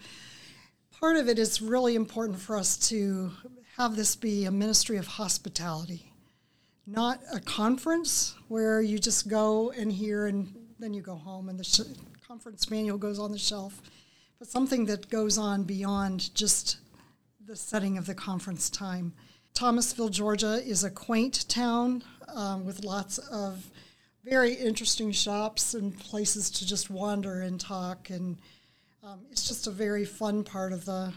Part 0.99 1.17
of 1.17 1.29
it 1.29 1.37
is 1.37 1.61
really 1.61 1.95
important 1.95 2.39
for 2.39 2.57
us 2.57 2.77
to 2.89 3.31
have 3.77 3.95
this 3.95 4.15
be 4.15 4.45
a 4.45 4.51
ministry 4.51 4.97
of 4.97 5.05
hospitality, 5.05 6.11
not 6.87 7.19
a 7.33 7.39
conference 7.39 8.35
where 8.47 8.81
you 8.81 8.97
just 8.97 9.27
go 9.27 9.71
and 9.71 9.91
hear 9.91 10.25
and 10.25 10.53
then 10.79 10.93
you 10.93 11.01
go 11.01 11.15
home 11.15 11.49
and 11.49 11.59
the 11.59 11.63
sh- 11.63 11.81
conference 12.25 12.69
manual 12.69 12.97
goes 12.97 13.19
on 13.19 13.31
the 13.31 13.37
shelf, 13.37 13.81
but 14.39 14.47
something 14.47 14.85
that 14.85 15.09
goes 15.09 15.37
on 15.37 15.63
beyond 15.63 16.33
just 16.35 16.77
the 17.45 17.55
setting 17.55 17.97
of 17.97 18.05
the 18.05 18.15
conference 18.15 18.69
time. 18.69 19.13
Thomasville, 19.53 20.09
Georgia 20.09 20.61
is 20.65 20.83
a 20.83 20.89
quaint 20.89 21.47
town 21.47 22.03
um, 22.27 22.65
with 22.65 22.83
lots 22.83 23.17
of 23.17 23.69
very 24.23 24.53
interesting 24.53 25.11
shops 25.11 25.75
and 25.75 25.97
places 25.97 26.49
to 26.49 26.67
just 26.67 26.89
wander 26.89 27.41
and 27.41 27.59
talk. 27.59 28.09
And 28.09 28.37
um, 29.03 29.21
it's 29.31 29.47
just 29.47 29.67
a 29.67 29.71
very 29.71 30.03
fun 30.03 30.43
part 30.43 30.73
of 30.73 30.85
the 30.85 31.13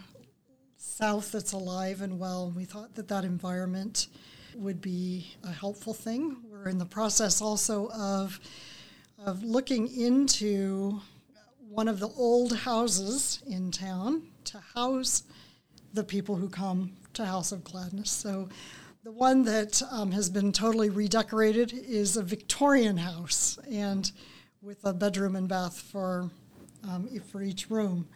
South 0.77 1.31
that's 1.31 1.51
alive 1.51 2.01
and 2.01 2.19
well. 2.19 2.53
We 2.55 2.65
thought 2.65 2.95
that 2.95 3.07
that 3.07 3.25
environment 3.25 4.07
would 4.55 4.79
be 4.81 5.35
a 5.43 5.51
helpful 5.51 5.93
thing. 5.93 6.37
We're 6.49 6.69
in 6.69 6.77
the 6.77 6.85
process 6.85 7.41
also 7.41 7.89
of, 7.89 8.39
of 9.25 9.43
looking 9.43 9.87
into 9.87 11.01
one 11.79 11.87
of 11.87 12.01
the 12.01 12.11
old 12.17 12.53
houses 12.57 13.41
in 13.47 13.71
town 13.71 14.21
to 14.43 14.59
house 14.75 15.23
the 15.93 16.03
people 16.03 16.35
who 16.35 16.49
come 16.49 16.91
to 17.13 17.25
House 17.25 17.53
of 17.53 17.63
Gladness. 17.63 18.11
So 18.11 18.49
the 19.05 19.13
one 19.13 19.43
that 19.43 19.81
um, 19.89 20.11
has 20.11 20.29
been 20.29 20.51
totally 20.51 20.89
redecorated 20.89 21.71
is 21.71 22.17
a 22.17 22.21
Victorian 22.21 22.97
house, 22.97 23.57
and 23.71 24.11
with 24.61 24.83
a 24.83 24.91
bedroom 24.91 25.37
and 25.37 25.47
bath 25.47 25.79
for 25.79 26.29
um, 26.83 27.07
for 27.31 27.41
each 27.41 27.69
room. 27.69 28.09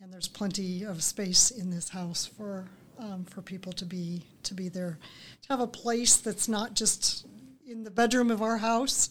and 0.00 0.10
there's 0.10 0.26
plenty 0.26 0.84
of 0.84 1.02
space 1.02 1.50
in 1.50 1.68
this 1.68 1.90
house 1.90 2.24
for 2.24 2.64
um, 2.98 3.26
for 3.26 3.42
people 3.42 3.74
to 3.74 3.84
be 3.84 4.24
to 4.44 4.54
be 4.54 4.70
there, 4.70 4.98
to 5.42 5.48
have 5.50 5.60
a 5.60 5.66
place 5.66 6.16
that's 6.16 6.48
not 6.48 6.72
just 6.72 7.26
in 7.66 7.84
the 7.84 7.90
bedroom 7.90 8.30
of 8.30 8.40
our 8.40 8.56
house, 8.56 9.10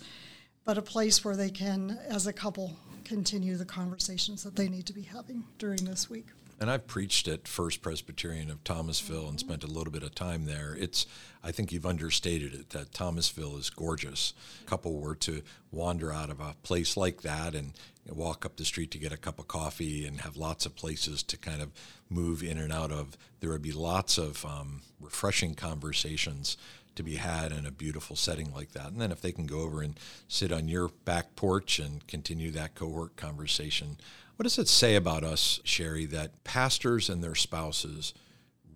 but 0.65 0.79
a 0.79 0.81
place 0.81 1.23
where 1.23 1.35
they 1.35 1.51
can, 1.51 1.99
as 2.07 2.25
a 2.25 2.33
couple, 2.33 2.75
continue 3.03 3.55
the 3.55 3.65
conversations 3.65 4.43
that 4.43 4.55
they 4.55 4.69
need 4.69 4.85
to 4.87 4.93
be 4.93 5.03
having 5.03 5.43
during 5.57 5.85
this 5.85 6.09
week. 6.09 6.27
And 6.59 6.71
I've 6.71 6.87
preached 6.87 7.27
at 7.27 7.47
First 7.47 7.81
Presbyterian 7.81 8.49
of 8.49 8.63
Thomasville 8.63 9.27
and 9.27 9.39
spent 9.39 9.63
a 9.63 9.67
little 9.67 9.91
bit 9.91 10.03
of 10.03 10.15
time 10.15 10.45
there. 10.45 10.77
It's, 10.79 11.05
I 11.43 11.51
think 11.51 11.71
you've 11.71 11.85
understated 11.85 12.53
it, 12.53 12.69
that 12.69 12.93
Thomasville 12.93 13.57
is 13.57 13.69
gorgeous. 13.69 14.33
A 14.61 14.69
couple 14.69 14.99
were 14.99 15.15
to 15.15 15.41
wander 15.71 16.13
out 16.13 16.29
of 16.29 16.39
a 16.39 16.55
place 16.63 16.95
like 16.95 17.21
that 17.23 17.53
and 17.53 17.73
walk 18.07 18.45
up 18.45 18.55
the 18.55 18.65
street 18.65 18.91
to 18.91 18.97
get 18.97 19.11
a 19.11 19.17
cup 19.17 19.39
of 19.39 19.47
coffee 19.47 20.05
and 20.05 20.21
have 20.21 20.37
lots 20.37 20.65
of 20.65 20.75
places 20.75 21.23
to 21.23 21.37
kind 21.37 21.61
of 21.61 21.71
move 22.09 22.43
in 22.43 22.57
and 22.57 22.71
out 22.71 22.91
of. 22.91 23.17
There 23.39 23.49
would 23.49 23.61
be 23.61 23.71
lots 23.71 24.17
of 24.17 24.45
um, 24.45 24.83
refreshing 25.01 25.55
conversations 25.55 26.55
to 26.95 27.03
be 27.03 27.15
had 27.15 27.51
in 27.51 27.65
a 27.65 27.71
beautiful 27.71 28.15
setting 28.15 28.53
like 28.53 28.71
that. 28.73 28.87
And 28.87 29.01
then 29.01 29.11
if 29.11 29.21
they 29.21 29.31
can 29.31 29.45
go 29.45 29.61
over 29.61 29.81
and 29.81 29.99
sit 30.27 30.51
on 30.51 30.67
your 30.67 30.89
back 31.05 31.35
porch 31.35 31.79
and 31.79 32.05
continue 32.07 32.51
that 32.51 32.75
cohort 32.75 33.15
conversation, 33.15 33.97
what 34.35 34.43
does 34.43 34.59
it 34.59 34.67
say 34.67 34.95
about 34.95 35.23
us, 35.23 35.59
Shari, 35.63 36.05
that 36.07 36.43
pastors 36.43 37.09
and 37.09 37.23
their 37.23 37.35
spouses 37.35 38.13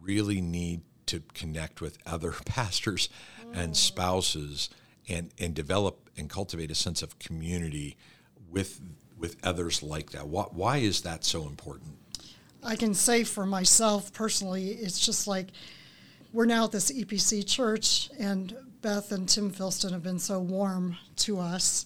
really 0.01 0.41
need 0.41 0.81
to 1.07 1.21
connect 1.33 1.81
with 1.81 1.97
other 2.05 2.31
pastors 2.45 3.09
and 3.53 3.73
mm. 3.73 3.75
spouses 3.75 4.69
and, 5.07 5.31
and 5.39 5.53
develop 5.53 6.09
and 6.17 6.29
cultivate 6.29 6.71
a 6.71 6.75
sense 6.75 7.01
of 7.01 7.17
community 7.19 7.97
with 8.49 8.81
with 9.17 9.35
others 9.43 9.81
like 9.81 10.11
that? 10.11 10.27
Why, 10.27 10.43
why 10.51 10.77
is 10.77 11.01
that 11.01 11.23
so 11.23 11.47
important? 11.47 11.97
I 12.63 12.75
can 12.75 12.93
say 12.93 13.23
for 13.23 13.45
myself 13.45 14.13
personally, 14.13 14.69
it's 14.69 14.99
just 14.99 15.27
like 15.27 15.47
we're 16.33 16.45
now 16.45 16.65
at 16.65 16.71
this 16.71 16.91
EPC 16.91 17.47
church, 17.47 18.09
and 18.19 18.55
Beth 18.81 19.11
and 19.11 19.27
Tim 19.27 19.51
Filston 19.51 19.91
have 19.91 20.03
been 20.03 20.19
so 20.19 20.39
warm 20.39 20.97
to 21.17 21.39
us 21.39 21.85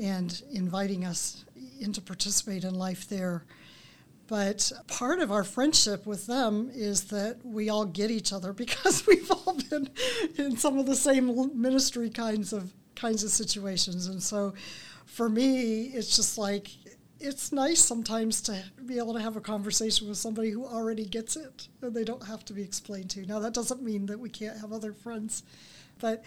and 0.00 0.42
inviting 0.52 1.04
us 1.04 1.44
in 1.80 1.92
to 1.92 2.00
participate 2.00 2.64
in 2.64 2.74
life 2.74 3.08
there. 3.08 3.44
But 4.28 4.70
part 4.86 5.18
of 5.18 5.32
our 5.32 5.42
friendship 5.42 6.06
with 6.06 6.26
them 6.26 6.70
is 6.72 7.04
that 7.04 7.44
we 7.44 7.68
all 7.68 7.84
get 7.84 8.10
each 8.10 8.32
other 8.32 8.52
because 8.54 9.06
we've 9.06 9.30
all 9.30 9.56
been 9.68 9.90
in 10.36 10.56
some 10.56 10.78
of 10.78 10.86
the 10.86 10.96
same 10.96 11.60
ministry 11.60 12.10
kinds 12.10 12.52
of 12.52 12.72
kinds 12.94 13.24
of 13.24 13.30
situations. 13.30 14.06
And 14.06 14.22
so 14.22 14.54
for 15.06 15.28
me, 15.28 15.84
it's 15.86 16.14
just 16.14 16.38
like 16.38 16.68
it's 17.20 17.52
nice 17.52 17.80
sometimes 17.80 18.40
to 18.42 18.64
be 18.86 18.98
able 18.98 19.12
to 19.12 19.20
have 19.20 19.36
a 19.36 19.40
conversation 19.40 20.08
with 20.08 20.16
somebody 20.16 20.50
who 20.50 20.64
already 20.64 21.04
gets 21.04 21.36
it 21.36 21.68
and 21.82 21.94
they 21.94 22.04
don't 22.04 22.26
have 22.26 22.44
to 22.46 22.52
be 22.52 22.62
explained 22.62 23.10
to. 23.10 23.26
Now 23.26 23.38
that 23.40 23.54
doesn't 23.54 23.82
mean 23.82 24.06
that 24.06 24.18
we 24.18 24.30
can't 24.30 24.58
have 24.58 24.72
other 24.72 24.92
friends, 24.92 25.42
but 25.98 26.24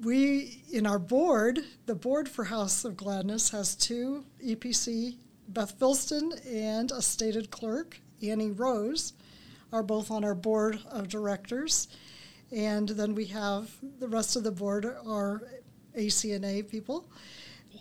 we 0.00 0.64
in 0.72 0.86
our 0.86 0.98
board, 0.98 1.60
the 1.86 1.94
board 1.94 2.28
for 2.28 2.44
House 2.44 2.84
of 2.84 2.96
Gladness 2.96 3.50
has 3.50 3.76
two 3.76 4.24
EPC, 4.44 5.16
Beth 5.48 5.78
Filston 5.78 6.32
and 6.46 6.90
a 6.90 7.02
stated 7.02 7.50
clerk, 7.50 8.00
Annie 8.22 8.50
Rose, 8.50 9.12
are 9.72 9.82
both 9.82 10.10
on 10.10 10.24
our 10.24 10.34
board 10.34 10.78
of 10.90 11.08
directors. 11.08 11.88
And 12.50 12.88
then 12.88 13.14
we 13.14 13.26
have 13.26 13.70
the 13.98 14.08
rest 14.08 14.36
of 14.36 14.44
the 14.44 14.50
board 14.50 14.84
are 14.84 15.42
ACNA 15.96 16.68
people. 16.68 17.06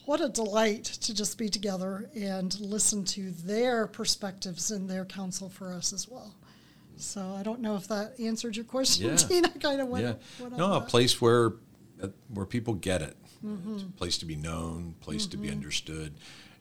What 0.06 0.20
a 0.22 0.30
delight 0.30 0.86
to 0.86 1.14
just 1.14 1.38
be 1.38 1.48
together 1.50 2.10
and 2.16 2.60
listen 2.60 3.06
to 3.06 3.32
their 3.32 3.88
perspectives 3.88 4.72
and 4.72 4.90
their 4.90 5.06
counsel 5.06 5.50
for 5.50 5.72
us 5.72 5.94
as 5.94 6.08
well. 6.08 6.34
So 6.98 7.36
I 7.38 7.44
don't 7.44 7.62
know 7.62 7.76
if 7.76 7.88
that 7.88 8.20
answered 8.20 8.56
your 8.56 8.66
question, 8.66 9.10
Yeah. 9.10 9.16
Tina. 9.16 9.50
Kind 9.60 9.82
of 9.82 9.88
went, 9.88 10.06
yeah. 10.06 10.14
went 10.44 10.58
No, 10.58 10.74
a 10.74 10.80
that. 10.80 10.90
place 10.90 11.22
where 11.22 11.54
uh, 12.02 12.08
where 12.34 12.46
people 12.46 12.74
get 12.76 13.02
it. 13.02 13.16
Mm-hmm. 13.46 13.90
Place 13.98 14.18
to 14.20 14.26
be 14.26 14.36
known, 14.36 14.96
place 15.02 15.26
to 15.28 15.38
be 15.38 15.50
understood. 15.50 16.14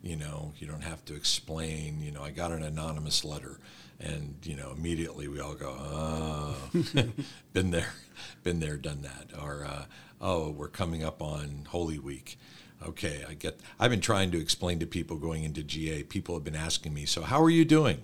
You 0.03 0.17
know, 0.17 0.53
you 0.59 0.67
don't 0.67 0.83
have 0.83 1.05
to 1.07 1.15
explain. 1.15 2.01
You 2.01 2.11
know, 2.11 2.23
I 2.23 2.31
got 2.31 2.53
an 2.53 2.63
anonymous 2.63 3.23
letter, 3.23 3.59
and 3.99 4.37
you 4.45 4.57
know, 4.57 4.73
immediately 4.75 5.29
we 5.29 5.41
all 5.41 5.53
go, 5.55 5.75
"Oh, 5.79 6.57
been 7.53 7.71
there, 7.71 7.93
been 8.43 8.61
there, 8.61 8.79
done 8.79 9.03
that." 9.03 9.39
Or, 9.39 9.67
uh, 9.67 9.85
"Oh, 10.23 10.51
we're 10.51 10.69
coming 10.69 11.05
up 11.05 11.21
on 11.21 11.67
Holy 11.69 11.99
Week." 11.99 12.39
Okay, 12.87 13.25
I 13.29 13.35
get. 13.35 13.61
I've 13.79 13.91
been 13.91 14.01
trying 14.01 14.31
to 14.31 14.41
explain 14.41 14.79
to 14.81 14.87
people 14.87 15.17
going 15.19 15.45
into 15.45 15.63
GA. 15.63 16.03
People 16.03 16.35
have 16.35 16.45
been 16.45 16.57
asking 16.57 16.95
me, 16.95 17.05
"So, 17.07 17.23
how 17.23 17.43
are 17.43 17.51
you 17.51 17.65
doing?" 17.65 18.03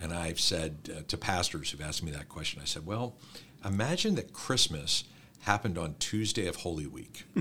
And 0.00 0.12
I've 0.12 0.40
said 0.40 0.90
uh, 0.90 1.02
to 1.08 1.16
pastors 1.16 1.70
who've 1.70 1.80
asked 1.80 2.02
me 2.02 2.10
that 2.12 2.28
question, 2.28 2.60
I 2.62 2.64
said, 2.64 2.86
"Well, 2.86 3.16
imagine 3.64 4.14
that 4.16 4.32
Christmas." 4.32 5.04
happened 5.44 5.76
on 5.76 5.94
Tuesday 5.98 6.46
of 6.46 6.56
Holy 6.56 6.86
Week. 6.86 7.24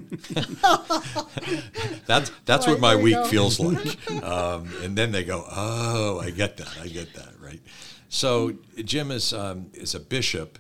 that's 2.06 2.32
that's 2.46 2.68
what 2.68 2.80
my 2.82 2.96
week 2.96 3.16
go. 3.16 3.24
feels 3.26 3.62
like. 3.62 4.12
Um, 4.24 4.70
and 4.82 4.98
then 4.98 5.12
they 5.12 5.24
go, 5.24 5.46
"Oh, 5.50 6.20
I 6.20 6.30
get 6.30 6.58
that. 6.58 6.78
I 6.82 6.88
get 6.88 7.14
that." 7.14 7.40
Right. 7.40 7.62
So 8.10 8.56
Jim 8.84 9.10
is 9.10 9.34
um, 9.34 9.70
is 9.74 9.96
a 9.96 10.00
bishop 10.00 10.60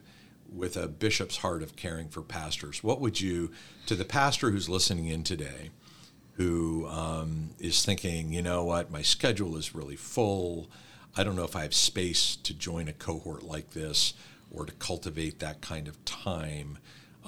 with 0.51 0.77
a 0.77 0.87
bishop's 0.87 1.37
heart 1.37 1.61
of 1.63 1.75
caring 1.75 2.07
for 2.07 2.21
pastors. 2.21 2.83
What 2.83 3.01
would 3.01 3.19
you 3.19 3.51
to 3.87 3.95
the 3.95 4.05
pastor 4.05 4.51
who's 4.51 4.69
listening 4.69 5.07
in 5.07 5.23
today? 5.23 5.71
Who 6.37 6.87
um, 6.87 7.51
is 7.59 7.85
thinking, 7.85 8.33
you 8.33 8.41
know 8.41 8.63
what, 8.63 8.89
my 8.91 9.01
schedule 9.03 9.55
is 9.55 9.75
really 9.75 9.95
full. 9.95 10.69
I 11.15 11.23
don't 11.23 11.35
know 11.35 11.43
if 11.43 11.55
I 11.55 11.61
have 11.61 11.75
space 11.75 12.35
to 12.37 12.53
join 12.55 12.87
a 12.87 12.93
cohort 12.93 13.43
like 13.43 13.71
this 13.71 14.15
or 14.49 14.65
to 14.65 14.71
cultivate 14.73 15.39
that 15.39 15.61
kind 15.61 15.87
of 15.87 16.03
time. 16.05 16.79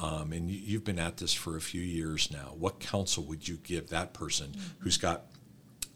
Um, 0.02 0.34
and 0.34 0.50
you, 0.50 0.60
you've 0.60 0.84
been 0.84 0.98
at 1.00 1.18
this 1.18 1.34
for 1.34 1.56
a 1.56 1.62
few 1.62 1.82
years 1.82 2.32
now. 2.32 2.54
What 2.58 2.80
counsel 2.80 3.24
would 3.26 3.48
you 3.48 3.58
give 3.58 3.90
that 3.90 4.14
person 4.14 4.56
who's 4.80 4.98
got 4.98 5.26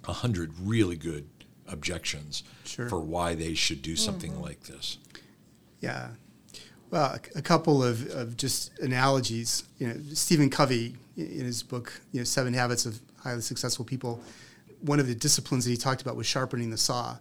a 0.07 0.13
hundred 0.13 0.53
really 0.59 0.95
good 0.95 1.27
objections 1.67 2.43
Sure. 2.63 2.89
for 2.89 2.99
why 2.99 3.33
they 3.35 3.53
should 3.55 3.81
do 3.81 3.95
something 3.95 4.39
like 4.39 4.63
this? 4.63 4.99
Yeah. 5.79 6.09
Well, 6.91 7.19
a, 7.35 7.41
couple 7.41 7.83
of, 7.83 8.09
of 8.11 8.35
just 8.35 8.77
analogies. 8.79 9.63
You 9.77 9.87
know, 9.87 9.95
Stephen 10.13 10.49
Covey 10.49 10.95
in 11.17 11.45
his 11.45 11.61
book, 11.61 12.01
you 12.11 12.19
know, 12.19 12.23
Seven 12.23 12.53
Habits 12.53 12.85
of 12.85 12.99
Highly 13.17 13.41
Successful 13.41 13.85
People, 13.85 14.21
one 14.81 14.99
of 14.99 15.07
the 15.07 15.13
disciplines 15.13 15.65
that 15.65 15.71
he 15.71 15.77
talked 15.77 16.01
about 16.01 16.15
was 16.15 16.25
sharpening 16.25 16.71
the 16.71 16.77
saw. 16.77 17.17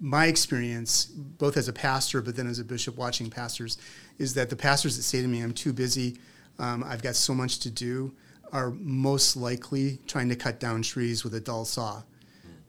My 0.00 0.26
experience, 0.26 1.06
both 1.06 1.56
as 1.56 1.68
a 1.68 1.72
pastor, 1.72 2.22
but 2.22 2.36
then 2.36 2.46
as 2.46 2.58
a 2.58 2.64
bishop 2.64 2.96
watching 2.96 3.28
pastors, 3.28 3.76
is 4.18 4.32
that 4.34 4.48
the 4.48 4.56
pastors 4.56 4.96
that 4.96 5.02
say 5.02 5.20
to 5.20 5.28
me, 5.28 5.40
I'm 5.42 5.52
too 5.52 5.72
busy, 5.72 6.16
um, 6.58 6.84
I've 6.84 7.02
got 7.02 7.16
so 7.16 7.34
much 7.34 7.58
to 7.60 7.70
do, 7.70 8.14
are 8.52 8.70
most 8.70 9.36
likely 9.36 9.98
trying 10.06 10.28
to 10.30 10.36
cut 10.36 10.60
down 10.60 10.80
trees 10.80 11.24
with 11.24 11.34
a 11.34 11.40
dull 11.40 11.64
saw 11.64 12.02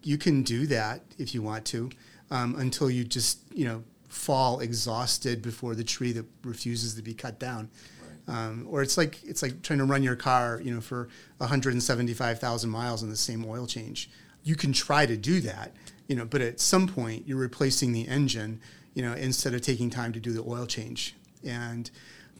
you 0.04 0.18
can 0.18 0.44
do 0.44 0.66
that 0.68 1.02
if 1.18 1.34
you 1.34 1.42
want 1.42 1.66
to 1.66 1.90
um, 2.32 2.56
until 2.56 2.90
you 2.90 3.04
just 3.04 3.40
you 3.54 3.66
know 3.66 3.84
fall 4.10 4.60
exhausted 4.60 5.42
before 5.42 5.76
the 5.76 5.84
tree 5.84 6.12
that 6.12 6.26
refuses 6.44 6.96
to 6.96 7.02
be 7.02 7.14
cut 7.14 7.40
down. 7.40 7.70
Um, 8.28 8.68
or 8.70 8.82
it's 8.82 8.98
like 8.98 9.24
it's 9.24 9.42
like 9.42 9.62
trying 9.64 9.80
to 9.80 9.86
run 9.86 10.04
your 10.04 10.16
car 10.16 10.62
you 10.64 10.74
know 10.74 10.82
for 10.82 11.10
175,000 11.38 12.70
miles 12.70 13.02
on 13.02 13.10
the 13.10 13.16
same 13.16 13.46
oil 13.46 13.66
change. 13.66 14.10
You 14.44 14.56
can 14.56 14.74
try 14.74 15.06
to 15.06 15.18
do 15.18 15.40
that 15.42 15.72
you 16.08 16.16
know 16.16 16.26
but 16.26 16.42
at 16.42 16.60
some 16.60 16.88
point 16.88 17.28
you're 17.28 17.38
replacing 17.38 17.92
the 17.92 18.08
engine 18.08 18.60
you 18.94 19.02
know 19.02 19.14
instead 19.14 19.54
of 19.54 19.62
taking 19.62 19.90
time 19.90 20.14
to 20.14 20.20
do 20.20 20.32
the 20.32 20.44
oil 20.44 20.66
change. 20.66 21.16
And 21.44 21.90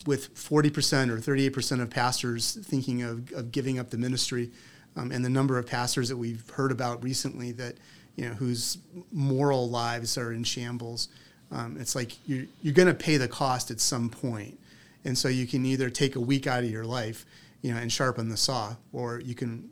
with 0.06 0.34
40% 0.36 1.10
or 1.10 1.18
38% 1.18 1.82
of 1.82 1.90
pastors 1.90 2.58
thinking 2.64 3.02
of, 3.02 3.32
of 3.34 3.52
giving 3.52 3.80
up 3.80 3.90
the 3.90 3.98
ministry 3.98 4.52
um, 4.96 5.12
and 5.12 5.24
the 5.24 5.30
number 5.30 5.58
of 5.58 5.66
pastors 5.66 6.10
that 6.10 6.18
we've 6.18 6.48
heard 6.52 6.72
about 6.72 7.04
recently 7.04 7.52
that 7.54 7.76
you 8.16 8.28
know 8.28 8.34
whose 8.34 8.78
moral 9.12 9.70
lives 9.70 10.18
are 10.18 10.34
in 10.34 10.44
shambles 10.44 11.08
um, 11.52 11.78
it's 11.80 11.96
like 11.96 12.12
you're, 12.28 12.46
you're 12.62 12.74
going 12.74 12.88
to 12.88 12.94
pay 12.94 13.18
the 13.18 13.28
cost 13.28 13.72
at 13.72 13.80
some 13.80 14.10
point. 14.10 14.22
point 14.22 14.60
and 15.06 15.18
so 15.18 15.28
you 15.28 15.48
can 15.48 15.66
either 15.66 15.90
take 15.90 16.16
a 16.16 16.20
week 16.20 16.48
out 16.48 16.64
of 16.64 16.70
your 16.70 16.86
life 16.86 17.26
you 17.62 17.74
know 17.74 17.80
and 17.80 17.92
sharpen 17.92 18.30
the 18.30 18.38
saw 18.38 18.76
or 18.94 19.20
you 19.20 19.36
can 19.36 19.70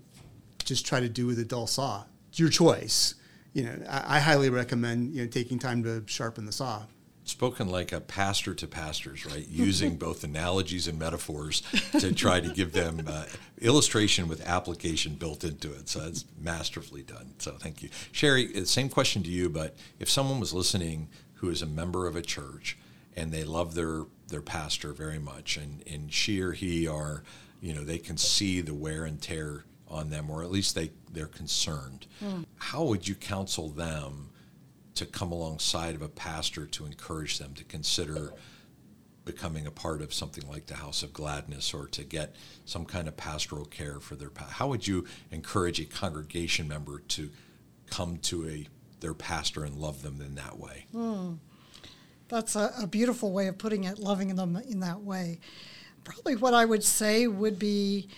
just 0.63 0.85
try 0.85 0.99
to 0.99 1.09
do 1.09 1.25
with 1.25 1.39
a 1.39 1.45
dull 1.45 1.67
saw 1.67 2.03
it's 2.29 2.39
your 2.39 2.49
choice 2.49 3.15
you 3.53 3.63
know 3.63 3.75
I, 3.89 4.17
I 4.17 4.19
highly 4.19 4.49
recommend 4.49 5.13
you 5.13 5.23
know 5.23 5.27
taking 5.27 5.59
time 5.59 5.83
to 5.83 6.03
sharpen 6.07 6.45
the 6.45 6.51
saw 6.51 6.83
Spoken 7.23 7.67
like 7.67 7.91
a 7.91 7.99
pastor 7.99 8.55
to 8.55 8.67
pastors, 8.67 9.25
right? 9.25 9.45
Using 9.49 9.97
both 9.97 10.23
analogies 10.23 10.87
and 10.87 10.97
metaphors 10.97 11.61
to 11.99 12.13
try 12.13 12.39
to 12.39 12.47
give 12.53 12.71
them 12.71 13.03
uh, 13.05 13.25
illustration 13.59 14.29
with 14.29 14.47
application 14.47 15.15
built 15.15 15.43
into 15.43 15.73
it. 15.73 15.89
So 15.89 15.99
that's 15.99 16.23
masterfully 16.39 17.01
done. 17.01 17.33
So 17.39 17.51
thank 17.51 17.83
you. 17.83 17.89
Shari, 18.13 18.55
uh, 18.55 18.63
same 18.63 18.87
question 18.87 19.23
to 19.23 19.29
you, 19.29 19.49
but 19.49 19.75
if 19.99 20.09
someone 20.09 20.39
was 20.39 20.53
listening 20.53 21.09
who 21.37 21.49
is 21.49 21.61
a 21.61 21.67
member 21.67 22.07
of 22.07 22.15
a 22.15 22.21
church 22.21 22.77
and 23.15 23.31
they 23.31 23.43
love 23.43 23.73
their, 23.73 24.03
their 24.27 24.41
pastor 24.41 24.93
very 24.93 25.19
much. 25.19 25.57
And, 25.57 25.83
and 25.87 26.13
she 26.13 26.41
or 26.41 26.51
he 26.51 26.87
are, 26.87 27.23
you 27.61 27.73
know, 27.73 27.83
they 27.83 27.97
can 27.97 28.17
see 28.17 28.61
the 28.61 28.73
wear 28.73 29.05
and 29.05 29.19
tear 29.21 29.65
on 29.87 30.09
them, 30.09 30.29
or 30.29 30.43
at 30.43 30.51
least 30.51 30.75
they, 30.75 30.91
they're 31.11 31.25
concerned, 31.25 32.05
hmm. 32.19 32.43
how 32.57 32.83
would 32.83 33.07
you 33.07 33.15
counsel 33.15 33.69
them 33.69 34.29
to 34.95 35.05
come 35.05 35.31
alongside 35.31 35.95
of 35.95 36.01
a 36.01 36.07
pastor 36.07 36.65
to 36.65 36.85
encourage 36.85 37.37
them 37.37 37.53
to 37.53 37.63
consider 37.63 38.33
becoming 39.25 39.67
a 39.67 39.71
part 39.71 40.01
of 40.01 40.13
something 40.13 40.47
like 40.49 40.65
the 40.65 40.75
House 40.75 41.03
of 41.03 41.13
Gladness 41.13 41.73
or 41.73 41.87
to 41.87 42.03
get 42.03 42.35
some 42.65 42.85
kind 42.85 43.07
of 43.07 43.17
pastoral 43.17 43.65
care 43.65 43.99
for 43.99 44.15
their 44.15 44.31
how 44.49 44.67
would 44.69 44.87
you 44.87 45.05
encourage 45.31 45.79
a 45.79 45.85
congregation 45.85 46.67
member 46.67 46.99
to 46.99 47.29
come 47.89 48.17
to 48.17 48.47
a 48.47 48.67
their 48.99 49.13
pastor 49.13 49.63
and 49.63 49.75
love 49.75 50.01
them 50.01 50.21
in 50.21 50.35
that 50.35 50.57
way? 50.57 50.85
Mm. 50.93 51.37
That's 52.29 52.55
a, 52.55 52.73
a, 52.81 52.87
beautiful 52.87 53.31
way 53.31 53.47
of 53.47 53.57
putting 53.57 53.85
it, 53.85 53.99
loving 53.99 54.35
them 54.35 54.57
in 54.69 54.81
that 54.81 55.01
way. 55.01 55.39
Probably 56.03 56.35
what 56.35 56.53
I 56.53 56.65
would 56.65 56.83
say 56.83 57.27
would 57.27 57.57
be 57.57 58.09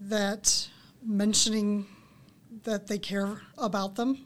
that 0.00 0.68
mentioning 1.04 1.86
that 2.64 2.86
they 2.86 2.98
care 2.98 3.42
about 3.58 3.94
them 3.94 4.24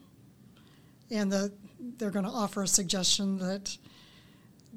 and 1.11 1.31
that 1.33 1.53
they're 1.99 2.11
going 2.11 2.25
to 2.25 2.31
offer 2.31 2.63
a 2.63 2.67
suggestion 2.67 3.39
that 3.39 3.77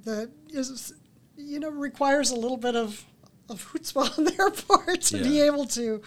that 0.04 0.32
is 0.50 0.94
you 1.38 1.60
know 1.60 1.70
requires 1.70 2.32
a 2.32 2.36
little 2.36 2.58
bit 2.58 2.76
of 2.76 3.06
of 3.50 3.64
chutzpah 3.72 4.18
on 4.18 4.24
their 4.24 4.50
part 4.50 5.02
to 5.02 5.18
yeah. 5.18 5.24
be 5.24 5.42
able 5.42 5.66
to 5.66 6.02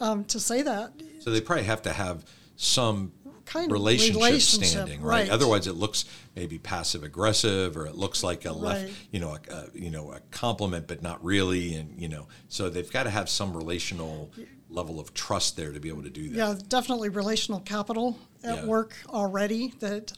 um, 0.00 0.24
to 0.24 0.38
say 0.38 0.62
that. 0.62 0.92
So 1.20 1.30
they 1.30 1.40
probably 1.40 1.64
have 1.64 1.82
to 1.82 1.92
have 1.92 2.24
some 2.56 3.12
kind 3.50 3.66
of 3.66 3.72
relationship, 3.72 4.16
relationship 4.16 4.68
standing, 4.68 5.02
right? 5.02 5.22
right? 5.22 5.30
Otherwise, 5.30 5.66
it 5.66 5.74
looks 5.74 6.04
maybe 6.36 6.58
passive 6.58 7.02
aggressive, 7.02 7.76
or 7.76 7.86
it 7.86 7.96
looks 7.96 8.22
like 8.22 8.44
a 8.44 8.52
left, 8.52 8.84
right. 8.84 8.94
you 9.10 9.18
know, 9.18 9.36
a, 9.36 9.52
a, 9.52 9.66
you 9.74 9.90
know, 9.90 10.12
a 10.12 10.20
compliment, 10.30 10.86
but 10.86 11.02
not 11.02 11.22
really, 11.24 11.74
and 11.74 12.00
you 12.00 12.08
know, 12.08 12.28
so 12.48 12.70
they've 12.70 12.90
got 12.92 13.04
to 13.04 13.10
have 13.10 13.28
some 13.28 13.56
relational 13.56 14.30
level 14.68 15.00
of 15.00 15.12
trust 15.14 15.56
there 15.56 15.72
to 15.72 15.80
be 15.80 15.88
able 15.88 16.02
to 16.02 16.10
do 16.10 16.28
that. 16.28 16.36
Yeah, 16.36 16.54
definitely 16.68 17.08
relational 17.08 17.60
capital 17.60 18.16
at 18.44 18.58
yeah. 18.58 18.66
work 18.66 18.94
already. 19.08 19.74
That 19.80 20.12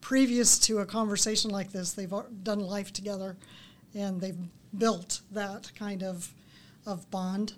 previous 0.00 0.58
to 0.60 0.78
a 0.78 0.86
conversation 0.86 1.50
like 1.50 1.72
this, 1.72 1.92
they've 1.92 2.14
done 2.42 2.60
life 2.60 2.92
together, 2.92 3.36
and 3.94 4.20
they've 4.20 4.38
built 4.76 5.22
that 5.32 5.72
kind 5.76 6.02
of 6.02 6.32
of 6.86 7.10
bond. 7.10 7.54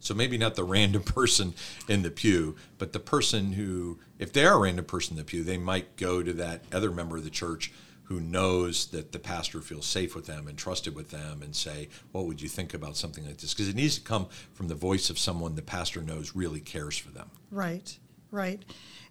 So 0.00 0.14
maybe 0.14 0.38
not 0.38 0.54
the 0.54 0.64
random 0.64 1.02
person 1.18 1.54
in 1.88 2.02
the 2.02 2.10
pew, 2.10 2.56
but 2.78 2.92
the 2.92 3.00
person 3.00 3.52
who, 3.52 3.98
if 4.18 4.32
they 4.32 4.44
are 4.44 4.54
a 4.54 4.58
random 4.58 4.84
person 4.84 5.14
in 5.14 5.18
the 5.18 5.24
pew, 5.24 5.42
they 5.42 5.58
might 5.58 5.96
go 5.96 6.22
to 6.22 6.32
that 6.34 6.62
other 6.72 6.90
member 6.90 7.16
of 7.16 7.24
the 7.24 7.30
church 7.30 7.72
who 8.08 8.20
knows 8.20 8.86
that 8.86 9.12
the 9.12 9.18
pastor 9.18 9.60
feels 9.60 9.84
safe 9.84 10.14
with 10.14 10.24
them 10.24 10.48
and 10.48 10.56
trusted 10.56 10.94
with 10.94 11.10
them 11.10 11.42
and 11.42 11.54
say, 11.54 11.88
What 12.12 12.24
would 12.24 12.40
you 12.40 12.48
think 12.48 12.72
about 12.72 12.96
something 12.96 13.26
like 13.26 13.36
this? 13.36 13.52
Because 13.52 13.68
it 13.68 13.76
needs 13.76 13.96
to 13.96 14.00
come 14.00 14.28
from 14.54 14.68
the 14.68 14.74
voice 14.74 15.10
of 15.10 15.18
someone 15.18 15.54
the 15.54 15.62
pastor 15.62 16.00
knows 16.00 16.34
really 16.34 16.60
cares 16.60 16.96
for 16.96 17.10
them. 17.10 17.30
Right, 17.50 17.98
right. 18.30 18.64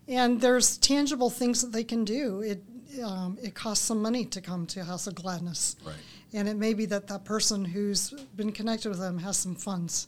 And 0.08 0.42
there's 0.42 0.78
tangible 0.78 1.30
things 1.30 1.62
that 1.62 1.74
they 1.74 1.84
can 1.84 2.06
do. 2.06 2.42
It, 2.42 2.64
um, 3.04 3.38
it 3.40 3.54
costs 3.54 3.86
some 3.86 4.02
money 4.02 4.26
to 4.26 4.42
come 4.42 4.66
to 4.68 4.80
a 4.80 4.84
House 4.84 5.06
of 5.06 5.14
Gladness. 5.14 5.76
Right. 5.86 5.96
And 6.34 6.50
it 6.50 6.58
may 6.58 6.74
be 6.74 6.88
that 6.88 7.08
that 7.08 7.24
person 7.24 7.66
who's 7.66 8.10
been 8.36 8.52
connected 8.52 8.90
with 8.90 9.00
them 9.00 9.20
has 9.20 9.38
some 9.38 9.54
funds 9.54 10.08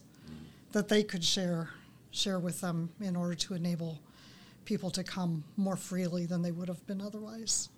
that 0.72 0.88
they 0.88 1.04
could 1.04 1.24
share 1.24 1.70
Shari 2.12 2.40
with 2.40 2.62
them 2.62 2.90
in 3.02 3.16
order 3.16 3.36
to 3.36 3.54
enable 3.54 4.00
people 4.66 4.90
to 4.92 5.04
come 5.04 5.44
more 5.58 5.76
freely 5.76 6.26
than 6.26 6.42
they 6.42 6.52
would 6.52 6.68
have 6.68 6.86
been 6.86 7.02
otherwise. 7.02 7.70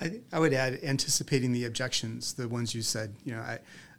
I, 0.00 0.20
I 0.32 0.38
would 0.38 0.54
add 0.54 0.80
anticipating 0.82 1.52
the 1.52 1.64
objections, 1.64 2.32
the 2.32 2.48
ones 2.48 2.74
you 2.74 2.82
said. 2.82 3.14
You 3.24 3.34
know, 3.34 3.40
I, 3.40 3.58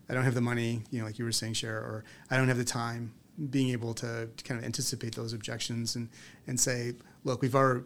I 0.10 0.14
don't 0.14 0.24
have 0.24 0.34
the 0.34 0.42
money. 0.42 0.84
You 0.90 1.00
know, 1.00 1.06
like 1.06 1.20
you 1.20 1.26
were 1.26 1.32
saying, 1.32 1.54
share, 1.54 1.78
or 1.78 2.04
I 2.30 2.38
don't 2.38 2.48
have 2.48 2.58
the 2.58 2.66
time. 2.66 3.14
Being 3.50 3.70
able 3.70 3.94
to, 3.96 4.28
to 4.36 4.44
kind 4.44 4.60
of 4.60 4.66
anticipate 4.66 5.16
those 5.16 5.34
objections 5.34 5.96
and 5.96 6.10
and 6.48 6.60
say, 6.60 6.94
look, 7.24 7.42
we've 7.42 7.56
already 7.56 7.86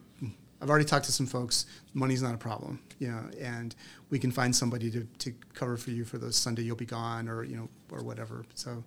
I've 0.61 0.69
already 0.69 0.85
talked 0.85 1.05
to 1.05 1.11
some 1.11 1.27
folks. 1.27 1.65
Money's 1.93 2.23
not 2.23 2.33
a 2.33 2.37
problem, 2.37 2.79
you 2.99 3.09
know, 3.09 3.29
and 3.39 3.75
we 4.09 4.17
can 4.17 4.31
find 4.31 4.55
somebody 4.55 4.89
to, 4.91 5.07
to 5.19 5.33
cover 5.53 5.77
for 5.77 5.91
you 5.91 6.05
for 6.05 6.17
those 6.17 6.35
Sunday 6.35 6.63
you'll 6.63 6.75
be 6.75 6.85
gone 6.85 7.27
or 7.27 7.43
you 7.43 7.55
know 7.55 7.69
or 7.91 8.03
whatever. 8.03 8.45
So 8.55 8.83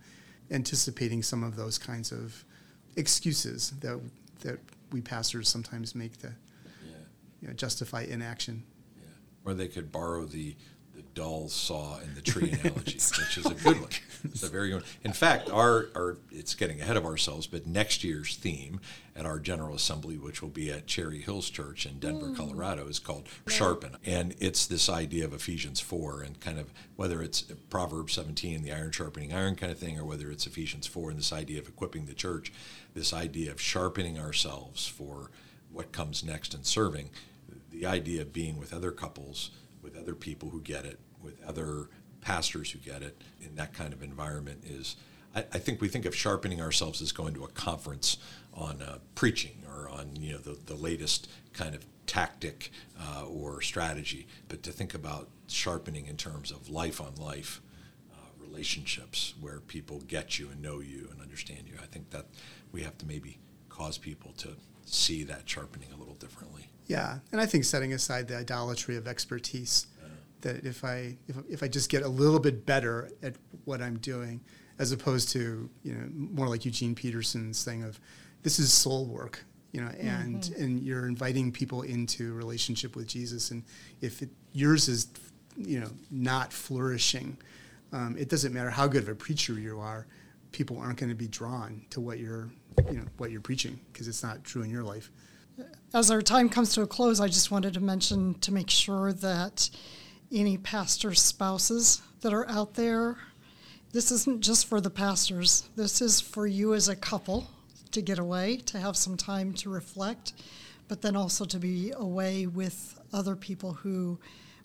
anticipating 0.51 1.23
some 1.23 1.45
of 1.45 1.57
those 1.57 1.79
kinds 1.79 2.13
of 2.13 2.45
excuses 2.97 3.71
that 3.81 4.01
that 4.41 4.59
we 4.93 5.01
pastors 5.01 5.49
sometimes 5.49 5.95
make 5.95 6.17
to 6.19 6.29
yeah. 6.87 6.95
you 7.41 7.49
know, 7.49 7.55
justify 7.55 8.03
inaction. 8.03 8.63
Yeah. 8.97 9.09
Or 9.45 9.55
they 9.55 9.69
could 9.69 9.93
borrow 9.93 10.25
the 10.25 10.57
the 10.78 10.78
dull 11.19 11.49
saw 11.49 11.99
in 11.99 12.15
the 12.15 12.21
tree 12.21 12.51
analogy, 12.63 12.95
which 12.95 13.39
is 13.39 13.47
a 13.47 13.55
good 13.55 13.81
one. 13.81 13.91
It's 14.25 14.45
a 14.45 14.49
very 14.49 14.69
good 14.69 14.77
one. 14.77 14.85
In 15.03 15.13
fact, 15.13 15.51
our, 15.51 15.89
our 15.97 16.17
it's 16.31 16.55
getting 16.55 16.81
ahead 16.81 16.97
of 16.97 17.05
ourselves, 17.05 17.49
but 17.49 17.67
next 17.67 18.05
year's 18.05 18.37
theme 18.37 18.81
at 19.17 19.27
our 19.27 19.41
General 19.41 19.75
Assembly, 19.75 20.17
which 20.17 20.43
will 20.43 20.49
be 20.49 20.71
at 20.71 20.87
Cherry 20.87 21.21
Hills 21.21 21.51
Church 21.51 21.87
in 21.87 21.99
Denver, 21.99 22.27
mm. 22.27 22.37
Colorado, 22.37 22.87
is 22.87 23.01
called 23.01 23.27
yeah. 23.49 23.53
Sharpen. 23.53 23.97
And 24.07 24.37
it's 24.39 24.65
this 24.65 24.89
idea 24.89 25.25
of 25.25 25.33
Ephesians 25.35 25.81
4 25.81 26.23
and 26.23 26.39
kind 26.39 26.61
of 26.61 26.73
whether 26.95 27.21
it's 27.21 27.43
Proverbs 27.69 28.13
17, 28.13 28.63
the 28.63 28.73
iron 28.73 28.93
sharpening 28.93 29.35
iron 29.35 29.57
kind 29.57 29.73
of 29.73 29.79
thing, 29.79 29.99
or 29.99 30.05
whether 30.05 30.31
it's 30.31 30.47
Ephesians 30.47 30.87
4 30.87 31.11
and 31.11 31.19
this 31.19 31.33
idea 31.33 31.59
of 31.59 31.67
equipping 31.67 32.07
the 32.07 32.15
church, 32.15 32.53
this 32.95 33.13
idea 33.13 33.51
of 33.51 33.61
sharpening 33.61 34.21
ourselves 34.21 34.87
for 34.87 35.33
what 35.73 35.91
comes 35.91 36.23
next 36.23 36.55
and 36.55 36.65
serving, 36.65 37.11
the 37.73 37.87
idea 37.87 38.23
of 38.23 38.33
being 38.33 38.57
with 38.57 38.73
other 38.73 38.93
couples 38.93 39.51
with 39.83 39.97
other 39.97 40.15
people 40.15 40.51
who 40.51 40.61
get 40.61 40.85
it, 40.85 40.99
with 41.23 41.43
other 41.45 41.89
pastors 42.21 42.71
who 42.71 42.79
get 42.79 43.03
it 43.03 43.23
in 43.41 43.55
that 43.57 43.73
kind 43.73 43.93
of 43.93 44.03
environment 44.03 44.63
is 44.67 44.97
I, 45.35 45.41
I 45.41 45.59
think 45.59 45.81
we 45.81 45.89
think 45.89 46.05
of 46.05 46.15
sharpening 46.15 46.61
ourselves 46.61 47.01
as 47.01 47.13
going 47.13 47.35
to 47.35 47.45
a 47.45 47.49
conference 47.49 48.19
on 48.55 48.83
uh, 48.83 48.99
preaching 49.15 49.63
or 49.69 49.89
on 49.89 50.17
you 50.17 50.33
know 50.33 50.39
the, 50.39 50.59
the 50.67 50.75
latest 50.75 51.29
kind 51.53 51.75
of 51.75 51.85
tactic 52.07 52.73
uh, 53.01 53.27
or 53.27 53.61
strategy, 53.61 54.27
but 54.49 54.63
to 54.63 54.73
think 54.73 54.95
about 54.95 55.29
sharpening 55.47 56.07
in 56.07 56.17
terms 56.17 56.51
of 56.51 56.69
life 56.69 57.01
on 57.01 57.15
life 57.17 57.61
uh, 58.13 58.17
relationships 58.41 59.35
where 59.41 59.61
people 59.61 60.01
get 60.09 60.39
you 60.39 60.49
and 60.49 60.63
know 60.63 60.81
you 60.81 61.09
and 61.13 61.21
understand 61.21 61.65
you. 61.67 61.75
I 61.83 61.87
think 61.87 62.11
that 62.11 62.27
we 62.73 62.83
have 62.83 62.97
to 62.99 63.07
maybe 63.07 63.39
cause 63.69 63.99
people 63.99 64.33
to 64.39 64.57
see 64.87 65.23
that 65.25 65.49
sharpening 65.49 65.89
a 65.95 65.97
little 65.97 66.15
differently. 66.15 66.69
Yeah, 66.87 67.19
and 67.31 67.41
I 67.41 67.47
think 67.47 67.65
setting 67.65 67.93
aside 67.93 68.29
the 68.29 68.39
idolatry 68.39 68.97
of 68.97 69.07
expertise. 69.07 69.87
That 70.43 70.65
if 70.65 70.85
I 70.85 71.17
if, 71.27 71.37
if 71.49 71.63
I 71.63 71.69
just 71.69 71.91
get 71.91 72.03
a 72.03 72.09
little 72.09 72.39
bit 72.39 72.65
better 72.67 73.11
at 73.23 73.35
what 73.65 73.83
I'm 73.83 73.99
doing, 73.99 74.41
as 74.79 74.93
opposed 74.93 75.31
to 75.31 75.69
you 75.83 75.95
know 75.95 76.09
more 76.13 76.49
like 76.49 76.65
Eugene 76.65 76.95
Peterson's 76.95 77.65
thing 77.65 77.83
of 77.83 77.99
this 78.43 78.59
is 78.59 78.73
soul 78.73 79.07
work, 79.07 79.45
you 79.73 79.81
know, 79.81 79.91
and 79.99 80.43
mm-hmm. 80.43 80.63
and 80.63 80.83
you're 80.83 81.07
inviting 81.07 81.53
people 81.53 81.83
into 81.83 82.35
relationship 82.35 82.97
with 82.97 83.07
Jesus, 83.07 83.51
and 83.51 83.63
if 84.01 84.23
it, 84.23 84.31
yours 84.53 84.89
is 84.89 85.09
you 85.57 85.81
know 85.81 85.91
not 86.11 86.53
flourishing, 86.53 87.37
um, 87.93 88.17
it 88.19 88.29
doesn't 88.29 88.53
matter 88.53 88.71
how 88.71 88.87
good 88.87 89.03
of 89.03 89.09
a 89.09 89.15
preacher 89.15 89.55
you 89.55 89.81
are, 89.81 90.07
people 90.53 90.79
aren't 90.79 90.99
going 90.99 91.11
to 91.11 91.17
be 91.17 91.29
drawn 91.29 91.83
to 91.91 92.01
what 92.01 92.19
you're 92.19 92.49
you 92.91 92.99
know 92.99 93.05
what 93.17 93.31
you're 93.31 93.41
preaching 93.41 93.81
because 93.93 94.07
it's 94.07 94.23
not 94.23 94.45
true 94.45 94.63
in 94.63 94.71
your 94.71 94.85
life 94.85 95.11
as 95.95 96.11
our 96.11 96.23
time 96.23 96.49
comes 96.49 96.75
to 96.75 96.83
a 96.83 96.87
close, 96.87 97.21
I 97.21 97.29
just 97.29 97.51
wanted 97.51 97.75
to 97.75 97.81
mention 97.81 98.35
to 98.41 98.53
make 98.53 98.71
sure 98.71 99.13
that 99.13 99.71
any 100.33 100.59
pastors' 100.59 101.23
spouses 101.23 102.03
that 102.21 102.33
are 102.33 102.49
out 102.49 102.75
there, 102.75 103.17
this 103.93 104.11
isn't 104.13 104.43
just 104.43 104.67
for 104.67 104.81
the 104.81 104.91
pastors. 104.91 105.69
This 105.77 106.03
is 106.03 106.21
for 106.21 106.47
you 106.47 106.75
as 106.75 106.89
a 106.89 106.97
couple 106.97 107.49
to 107.93 108.03
get 108.03 108.19
away, 108.19 108.57
to 108.57 108.79
have 108.79 108.97
some 108.97 109.17
time 109.17 109.55
to 109.55 109.71
reflect, 109.71 110.35
but 110.89 111.01
then 111.03 111.17
also 111.17 111.45
to 111.47 111.59
be 111.59 111.93
away 111.97 112.47
with 112.47 112.99
other 113.13 113.35
people 113.35 113.73
who 113.73 114.19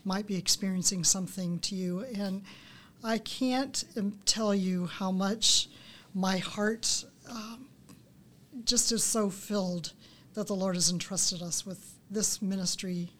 might 0.03 0.27
be 0.27 0.35
experiencing 0.35 1.03
something 1.03 1.59
to 1.59 1.75
you. 1.75 2.05
And 2.15 2.43
I 3.03 3.17
can't 3.19 3.83
um, 3.97 4.19
tell 4.25 4.53
you 4.53 4.87
how 4.87 5.11
much 5.11 5.69
my 6.13 6.37
heart 6.37 7.05
um, 7.29 7.67
just 8.65 8.91
is 8.91 9.03
so 9.03 9.29
filled 9.29 9.93
that 10.33 10.47
the 10.47 10.55
Lord 10.55 10.75
has 10.75 10.91
entrusted 10.91 11.41
us 11.41 11.65
with 11.65 11.93
this 12.09 12.41
ministry 12.41 13.11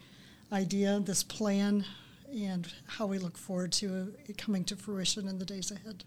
idea, 0.51 0.99
this 0.99 1.23
plan, 1.23 1.85
and 2.33 2.73
how 2.87 3.05
we 3.05 3.17
look 3.17 3.37
forward 3.37 3.71
to 3.73 4.13
it 4.25 4.37
coming 4.37 4.63
to 4.65 4.75
fruition 4.75 5.27
in 5.27 5.39
the 5.39 5.45
days 5.45 5.71
ahead. 5.71 6.03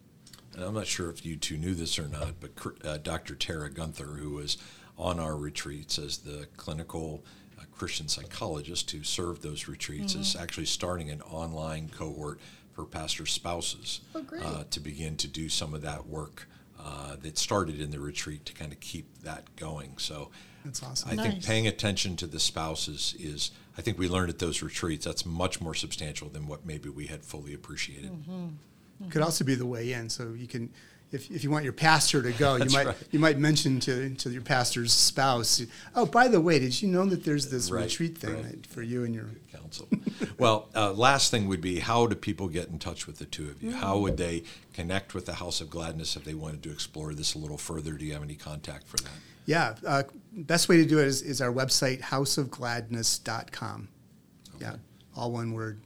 And 0.54 0.64
I'm 0.64 0.74
not 0.74 0.86
sure 0.86 1.10
if 1.10 1.24
you 1.24 1.36
two 1.36 1.58
knew 1.58 1.74
this 1.74 1.98
or 1.98 2.08
not, 2.08 2.34
but 2.40 2.50
uh, 2.84 2.98
Dr. 2.98 3.34
Tara 3.34 3.70
Gunther, 3.70 4.04
who 4.04 4.30
was 4.30 4.56
on 4.98 5.20
our 5.20 5.36
retreats 5.36 5.98
as 5.98 6.18
the 6.18 6.46
clinical 6.56 7.22
uh, 7.58 7.64
Christian 7.72 8.08
psychologist 8.08 8.90
who 8.90 9.02
served 9.02 9.42
those 9.42 9.68
retreats, 9.68 10.12
mm-hmm. 10.12 10.22
is 10.22 10.36
actually 10.36 10.66
starting 10.66 11.10
an 11.10 11.20
online 11.22 11.90
cohort 11.90 12.40
for 12.72 12.84
pastor 12.84 13.26
spouses 13.26 14.00
oh, 14.14 14.24
uh, 14.42 14.64
to 14.70 14.80
begin 14.80 15.16
to 15.16 15.28
do 15.28 15.48
some 15.48 15.74
of 15.74 15.82
that 15.82 16.06
work 16.06 16.48
uh, 16.78 17.16
that 17.22 17.38
started 17.38 17.80
in 17.80 17.90
the 17.90 18.00
retreat 18.00 18.44
to 18.46 18.52
kind 18.52 18.72
of 18.72 18.80
keep 18.80 19.22
that 19.22 19.54
going. 19.56 19.94
So 19.98 20.30
that's 20.64 20.82
awesome. 20.82 21.10
I 21.10 21.14
nice. 21.14 21.26
think 21.26 21.44
paying 21.44 21.66
attention 21.66 22.16
to 22.16 22.26
the 22.26 22.40
spouses 22.40 23.14
is, 23.18 23.50
I 23.78 23.82
think 23.82 23.98
we 23.98 24.08
learned 24.08 24.30
at 24.30 24.38
those 24.38 24.62
retreats, 24.62 25.04
that's 25.04 25.24
much 25.24 25.60
more 25.60 25.74
substantial 25.74 26.28
than 26.28 26.46
what 26.46 26.66
maybe 26.66 26.88
we 26.88 27.06
had 27.06 27.24
fully 27.24 27.54
appreciated. 27.54 28.10
Mm-hmm. 28.12 28.32
Mm-hmm. 28.32 29.08
Could 29.10 29.22
also 29.22 29.44
be 29.44 29.54
the 29.54 29.66
way 29.66 29.92
in. 29.92 30.08
So 30.08 30.32
you 30.32 30.46
can 30.46 30.70
if, 31.12 31.30
if 31.30 31.44
you 31.44 31.50
want 31.50 31.64
your 31.64 31.72
pastor 31.72 32.22
to 32.22 32.32
go, 32.32 32.56
you 32.56 32.70
might 32.70 32.86
right. 32.86 32.96
you 33.10 33.18
might 33.18 33.38
mention 33.38 33.78
to, 33.80 34.10
to 34.10 34.30
your 34.30 34.42
pastor's 34.42 34.92
spouse, 34.92 35.62
oh, 35.94 36.04
by 36.06 36.28
the 36.28 36.40
way, 36.40 36.58
did 36.58 36.82
you 36.82 36.88
know 36.88 37.06
that 37.06 37.24
there's 37.24 37.48
this 37.50 37.70
Right, 37.70 37.84
retreat 37.84 38.18
thing 38.18 38.42
right. 38.42 38.66
for 38.66 38.82
you 38.82 39.04
and 39.04 39.14
your 39.14 39.26
counsel. 39.52 39.88
well, 40.38 40.68
uh, 40.74 40.92
last 40.92 41.30
thing 41.30 41.46
would 41.48 41.60
be 41.60 41.78
how 41.78 42.06
do 42.06 42.16
people 42.16 42.48
get 42.48 42.68
in 42.68 42.78
touch 42.78 43.06
with 43.06 43.18
the 43.18 43.24
two 43.24 43.48
of 43.48 43.62
you? 43.62 43.72
How 43.72 43.98
would 43.98 44.16
they 44.16 44.42
connect 44.72 45.14
with 45.14 45.26
the 45.26 45.34
House 45.34 45.60
of 45.60 45.70
Gladness 45.70 46.16
if 46.16 46.24
they 46.24 46.34
wanted 46.34 46.62
to 46.64 46.70
explore 46.70 47.14
this 47.14 47.34
a 47.34 47.38
little 47.38 47.58
further? 47.58 47.92
Do 47.92 48.04
you 48.04 48.12
have 48.12 48.22
any 48.22 48.34
contact 48.34 48.88
for 48.88 48.96
that? 48.98 49.12
Yeah, 49.46 49.76
uh, 49.86 50.02
best 50.32 50.68
way 50.68 50.76
to 50.78 50.84
do 50.84 50.98
it 50.98 51.06
is, 51.06 51.22
is 51.22 51.40
our 51.40 51.52
website, 51.52 52.00
houseofgladness.com. 52.00 53.88
Yeah, 54.60 54.76
all 55.16 55.30
one 55.30 55.52
word. 55.52 55.80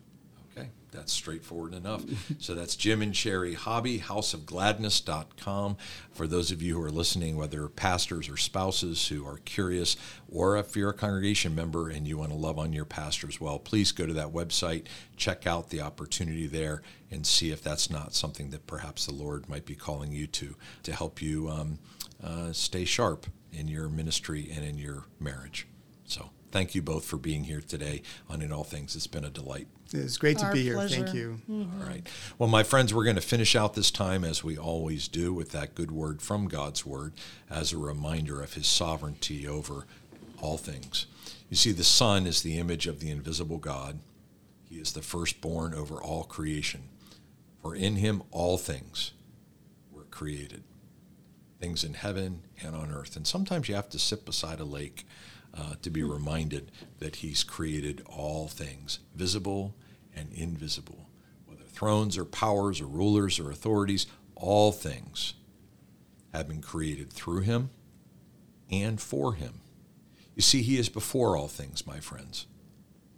That's 0.93 1.13
straightforward 1.13 1.75
enough. 1.75 2.05
so 2.39 2.55
that's 2.55 2.77
Jim 2.77 3.03
and 3.03 3.15
Shari 3.15 3.55
Hobby, 3.55 3.99
houseofgladness.com. 4.01 5.77
For 6.13 6.27
those 6.27 6.51
of 6.51 6.63
you 6.63 6.75
who 6.75 6.83
are 6.83 6.91
listening, 6.91 7.37
whether 7.37 7.69
pastors 7.69 8.29
or 8.29 8.37
spouses 8.37 9.09
who 9.09 9.27
are 9.27 9.39
curious, 9.39 9.97
or 10.31 10.57
if 10.57 10.77
you're 10.77 10.91
a 10.91 10.95
congregation 10.95 11.55
member 11.55 11.89
and 11.89 12.07
you 12.07 12.19
want 12.19 12.31
to 12.31 12.37
love 12.37 12.59
on 12.59 12.73
your 12.73 12.85
pastor 12.85 13.29
as 13.29 13.41
well, 13.41 13.59
please 13.59 13.93
go 13.93 14.07
to 14.07 14.13
that 14.13 14.33
website, 14.33 14.87
check 15.17 15.47
out 15.47 15.71
the 15.71 15.81
opportunity 15.81 16.47
there, 16.47 16.83
and 17.11 17.27
see 17.27 17.51
if 17.51 17.63
that's 17.63 17.91
not 17.91 18.15
something 18.15 18.51
that 18.51 18.67
perhaps 18.67 19.07
the 19.07 19.15
Lord 19.15 19.49
might 19.49 19.67
be 19.67 19.75
calling 19.75 20.13
you 20.13 20.27
to, 20.29 20.57
to 20.83 20.93
help 20.93 21.23
you 21.23 21.49
um, 21.49 21.79
uh, 22.23 22.53
stay 22.53 22.85
sharp 22.85 23.27
in 23.53 23.69
your 23.69 23.89
ministry 23.89 24.51
and 24.55 24.65
in 24.65 24.79
your 24.79 25.05
marriage. 25.19 25.67
So 26.05 26.31
thank 26.51 26.75
you 26.75 26.83
both 26.83 27.05
for 27.05 27.17
being 27.17 27.45
here 27.45 27.61
today 27.61 28.03
on 28.29 28.43
In 28.43 28.53
All 28.53 28.65
Things. 28.65 28.95
It's 28.97 29.07
been 29.07 29.25
a 29.25 29.31
delight. 29.31 29.69
It's 29.93 30.17
great 30.17 30.39
to 30.39 30.47
Our 30.47 30.53
be 30.53 30.63
here. 30.63 30.77
Thank 30.77 31.07
pleasure. 31.07 31.17
you. 31.17 31.41
Mm-hmm. 31.51 31.83
All 31.83 31.89
right. 31.89 32.09
Well, 32.39 32.49
my 32.49 32.63
friends, 32.63 32.95
we're 32.95 33.05
going 33.05 33.17
to 33.17 33.23
finish 33.23 33.57
out 33.57 33.75
this 33.75 33.91
time 33.91 34.25
as 34.25 34.45
we 34.45 34.57
always 34.57 35.09
do 35.09 35.33
with 35.33 35.51
that 35.51 35.75
good 35.75 35.91
word 35.91 36.23
from 36.23 36.47
God's 36.47 36.87
word 36.87 37.13
as 37.49 37.73
a 37.73 37.79
reminder 37.79 38.41
of 38.41 38.55
his 38.55 38.67
sovereignty 38.67 39.47
over 39.47 39.87
all 40.41 40.57
things. 40.57 41.07
You 41.49 41.57
see, 41.57 41.73
the 41.73 41.85
Son 41.85 42.27
is 42.27 42.43
the 42.43 42.59
image 42.59 42.87
of 42.87 43.01
the 43.01 43.11
invisible 43.11 43.59
God, 43.59 43.99
he 44.69 44.77
is 44.77 44.93
the 44.93 45.03
firstborn 45.03 45.75
over 45.75 46.01
all 46.01 46.23
creation. 46.23 46.83
For 47.61 47.75
in 47.75 47.97
him 47.97 48.23
all 48.31 48.57
things 48.57 49.13
were 49.93 50.05
created 50.05 50.63
things 51.61 51.85
in 51.85 51.95
heaven 51.95 52.43
and 52.63 52.75
on 52.75 52.91
earth. 52.91 53.17
And 53.17 53.27
sometimes 53.27 53.69
you 53.69 53.75
have 53.75 53.91
to 53.91 53.99
sit 53.99 54.25
beside 54.25 54.61
a 54.61 54.65
lake 54.65 55.07
uh, 55.55 55.75
to 55.83 55.91
be 55.91 56.03
reminded 56.03 56.71
that 56.99 57.17
He's 57.17 57.45
created 57.45 58.03
all 58.07 58.49
things, 58.49 59.01
visible 59.15 59.75
and 60.15 60.33
invisible, 60.33 61.09
whether 61.47 61.65
thrones 61.65 62.17
or 62.17 62.25
powers 62.25 62.81
or 62.81 62.87
rulers 62.87 63.39
or 63.39 63.51
authorities, 63.51 64.07
all 64.35 64.73
things 64.73 65.35
have 66.33 66.49
been 66.49 66.63
created 66.63 67.13
through 67.13 67.41
Him 67.41 67.71
and 68.71 69.01
for 69.01 69.35
Him. 69.35 69.61
You 70.35 70.43
see, 70.43 70.63
He 70.63 70.79
is 70.79 70.89
before 70.89 71.37
all 71.37 71.49
things, 71.49 71.87
my 71.87 72.01
friends, 72.01 72.47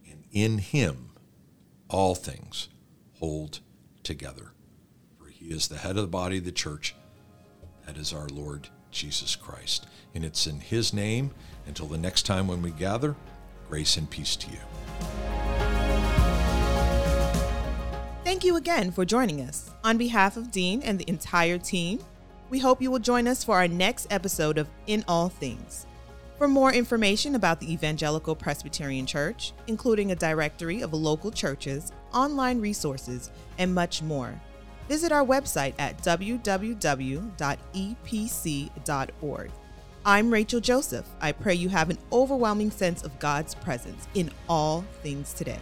and 0.09 0.25
in 0.33 0.59
Him 0.59 1.11
all 1.89 2.15
things 2.15 2.69
hold 3.15 3.61
together. 4.03 4.53
For 5.19 5.29
He 5.29 5.47
is 5.47 5.69
the 5.69 5.79
head 5.79 5.97
of 5.97 6.03
the 6.03 6.09
body 6.09 6.39
of 6.39 6.45
the 6.45 6.53
church 6.53 6.95
that 7.87 7.97
is 7.97 8.13
our 8.13 8.29
Lord 8.29 8.69
Jesus 8.93 9.35
Christ. 9.35 9.87
And 10.15 10.25
it's 10.25 10.47
in 10.47 10.61
His 10.61 10.93
name, 10.93 11.33
until 11.67 11.87
the 11.87 11.99
next 11.99 12.27
time 12.27 12.47
when 12.47 12.63
we 12.63 12.71
gather, 12.71 13.17
grace 13.69 13.97
and 13.97 14.09
peace 14.09 14.37
to 14.37 14.51
you. 14.51 14.59
Thank 18.25 18.45
you 18.45 18.57
again 18.57 18.93
for 18.93 19.05
joining 19.05 19.41
us. 19.41 19.71
On 19.83 19.99
behalf 19.99 20.37
of 20.37 20.51
Dean 20.51 20.83
and 20.83 20.99
the 20.99 21.09
entire 21.09 21.59
team, 21.59 21.99
we 22.51 22.59
hope 22.59 22.83
you 22.83 22.91
will 22.91 22.99
join 22.99 23.27
us 23.27 23.43
for 23.43 23.57
our 23.57 23.69
next 23.69 24.07
episode 24.11 24.59
of 24.59 24.69
In 24.87 25.05
All 25.09 25.29
Things. 25.29 25.87
For 26.39 26.49
more 26.49 26.73
information 26.73 27.35
about 27.35 27.61
the 27.61 27.73
Evangelical 27.73 28.35
Presbyterian 28.35 29.07
Church, 29.07 29.53
including 29.69 30.11
a 30.11 30.17
directory 30.17 30.83
of 30.83 30.93
local 30.93 31.31
churches, 31.31 31.93
online 32.13 32.61
resources, 32.61 33.31
and 33.59 33.75
much 33.75 34.03
more, 34.03 34.41
visit 34.93 35.11
our 35.11 35.25
website 35.25 35.73
at 35.79 35.97
www.epc.org. 36.03 36.51
I'm 40.05 40.31
Rachel 40.31 40.61
Joseph. 40.61 41.07
I 41.19 41.33
pray 41.33 41.55
you 41.55 41.71
have 41.71 41.89
an 41.89 41.97
overwhelming 42.13 42.71
sense 42.71 43.03
of 43.03 43.19
God's 43.19 43.55
presence 43.55 44.07
in 44.13 44.31
all 44.51 44.85
things 45.03 45.33
today. 45.33 45.61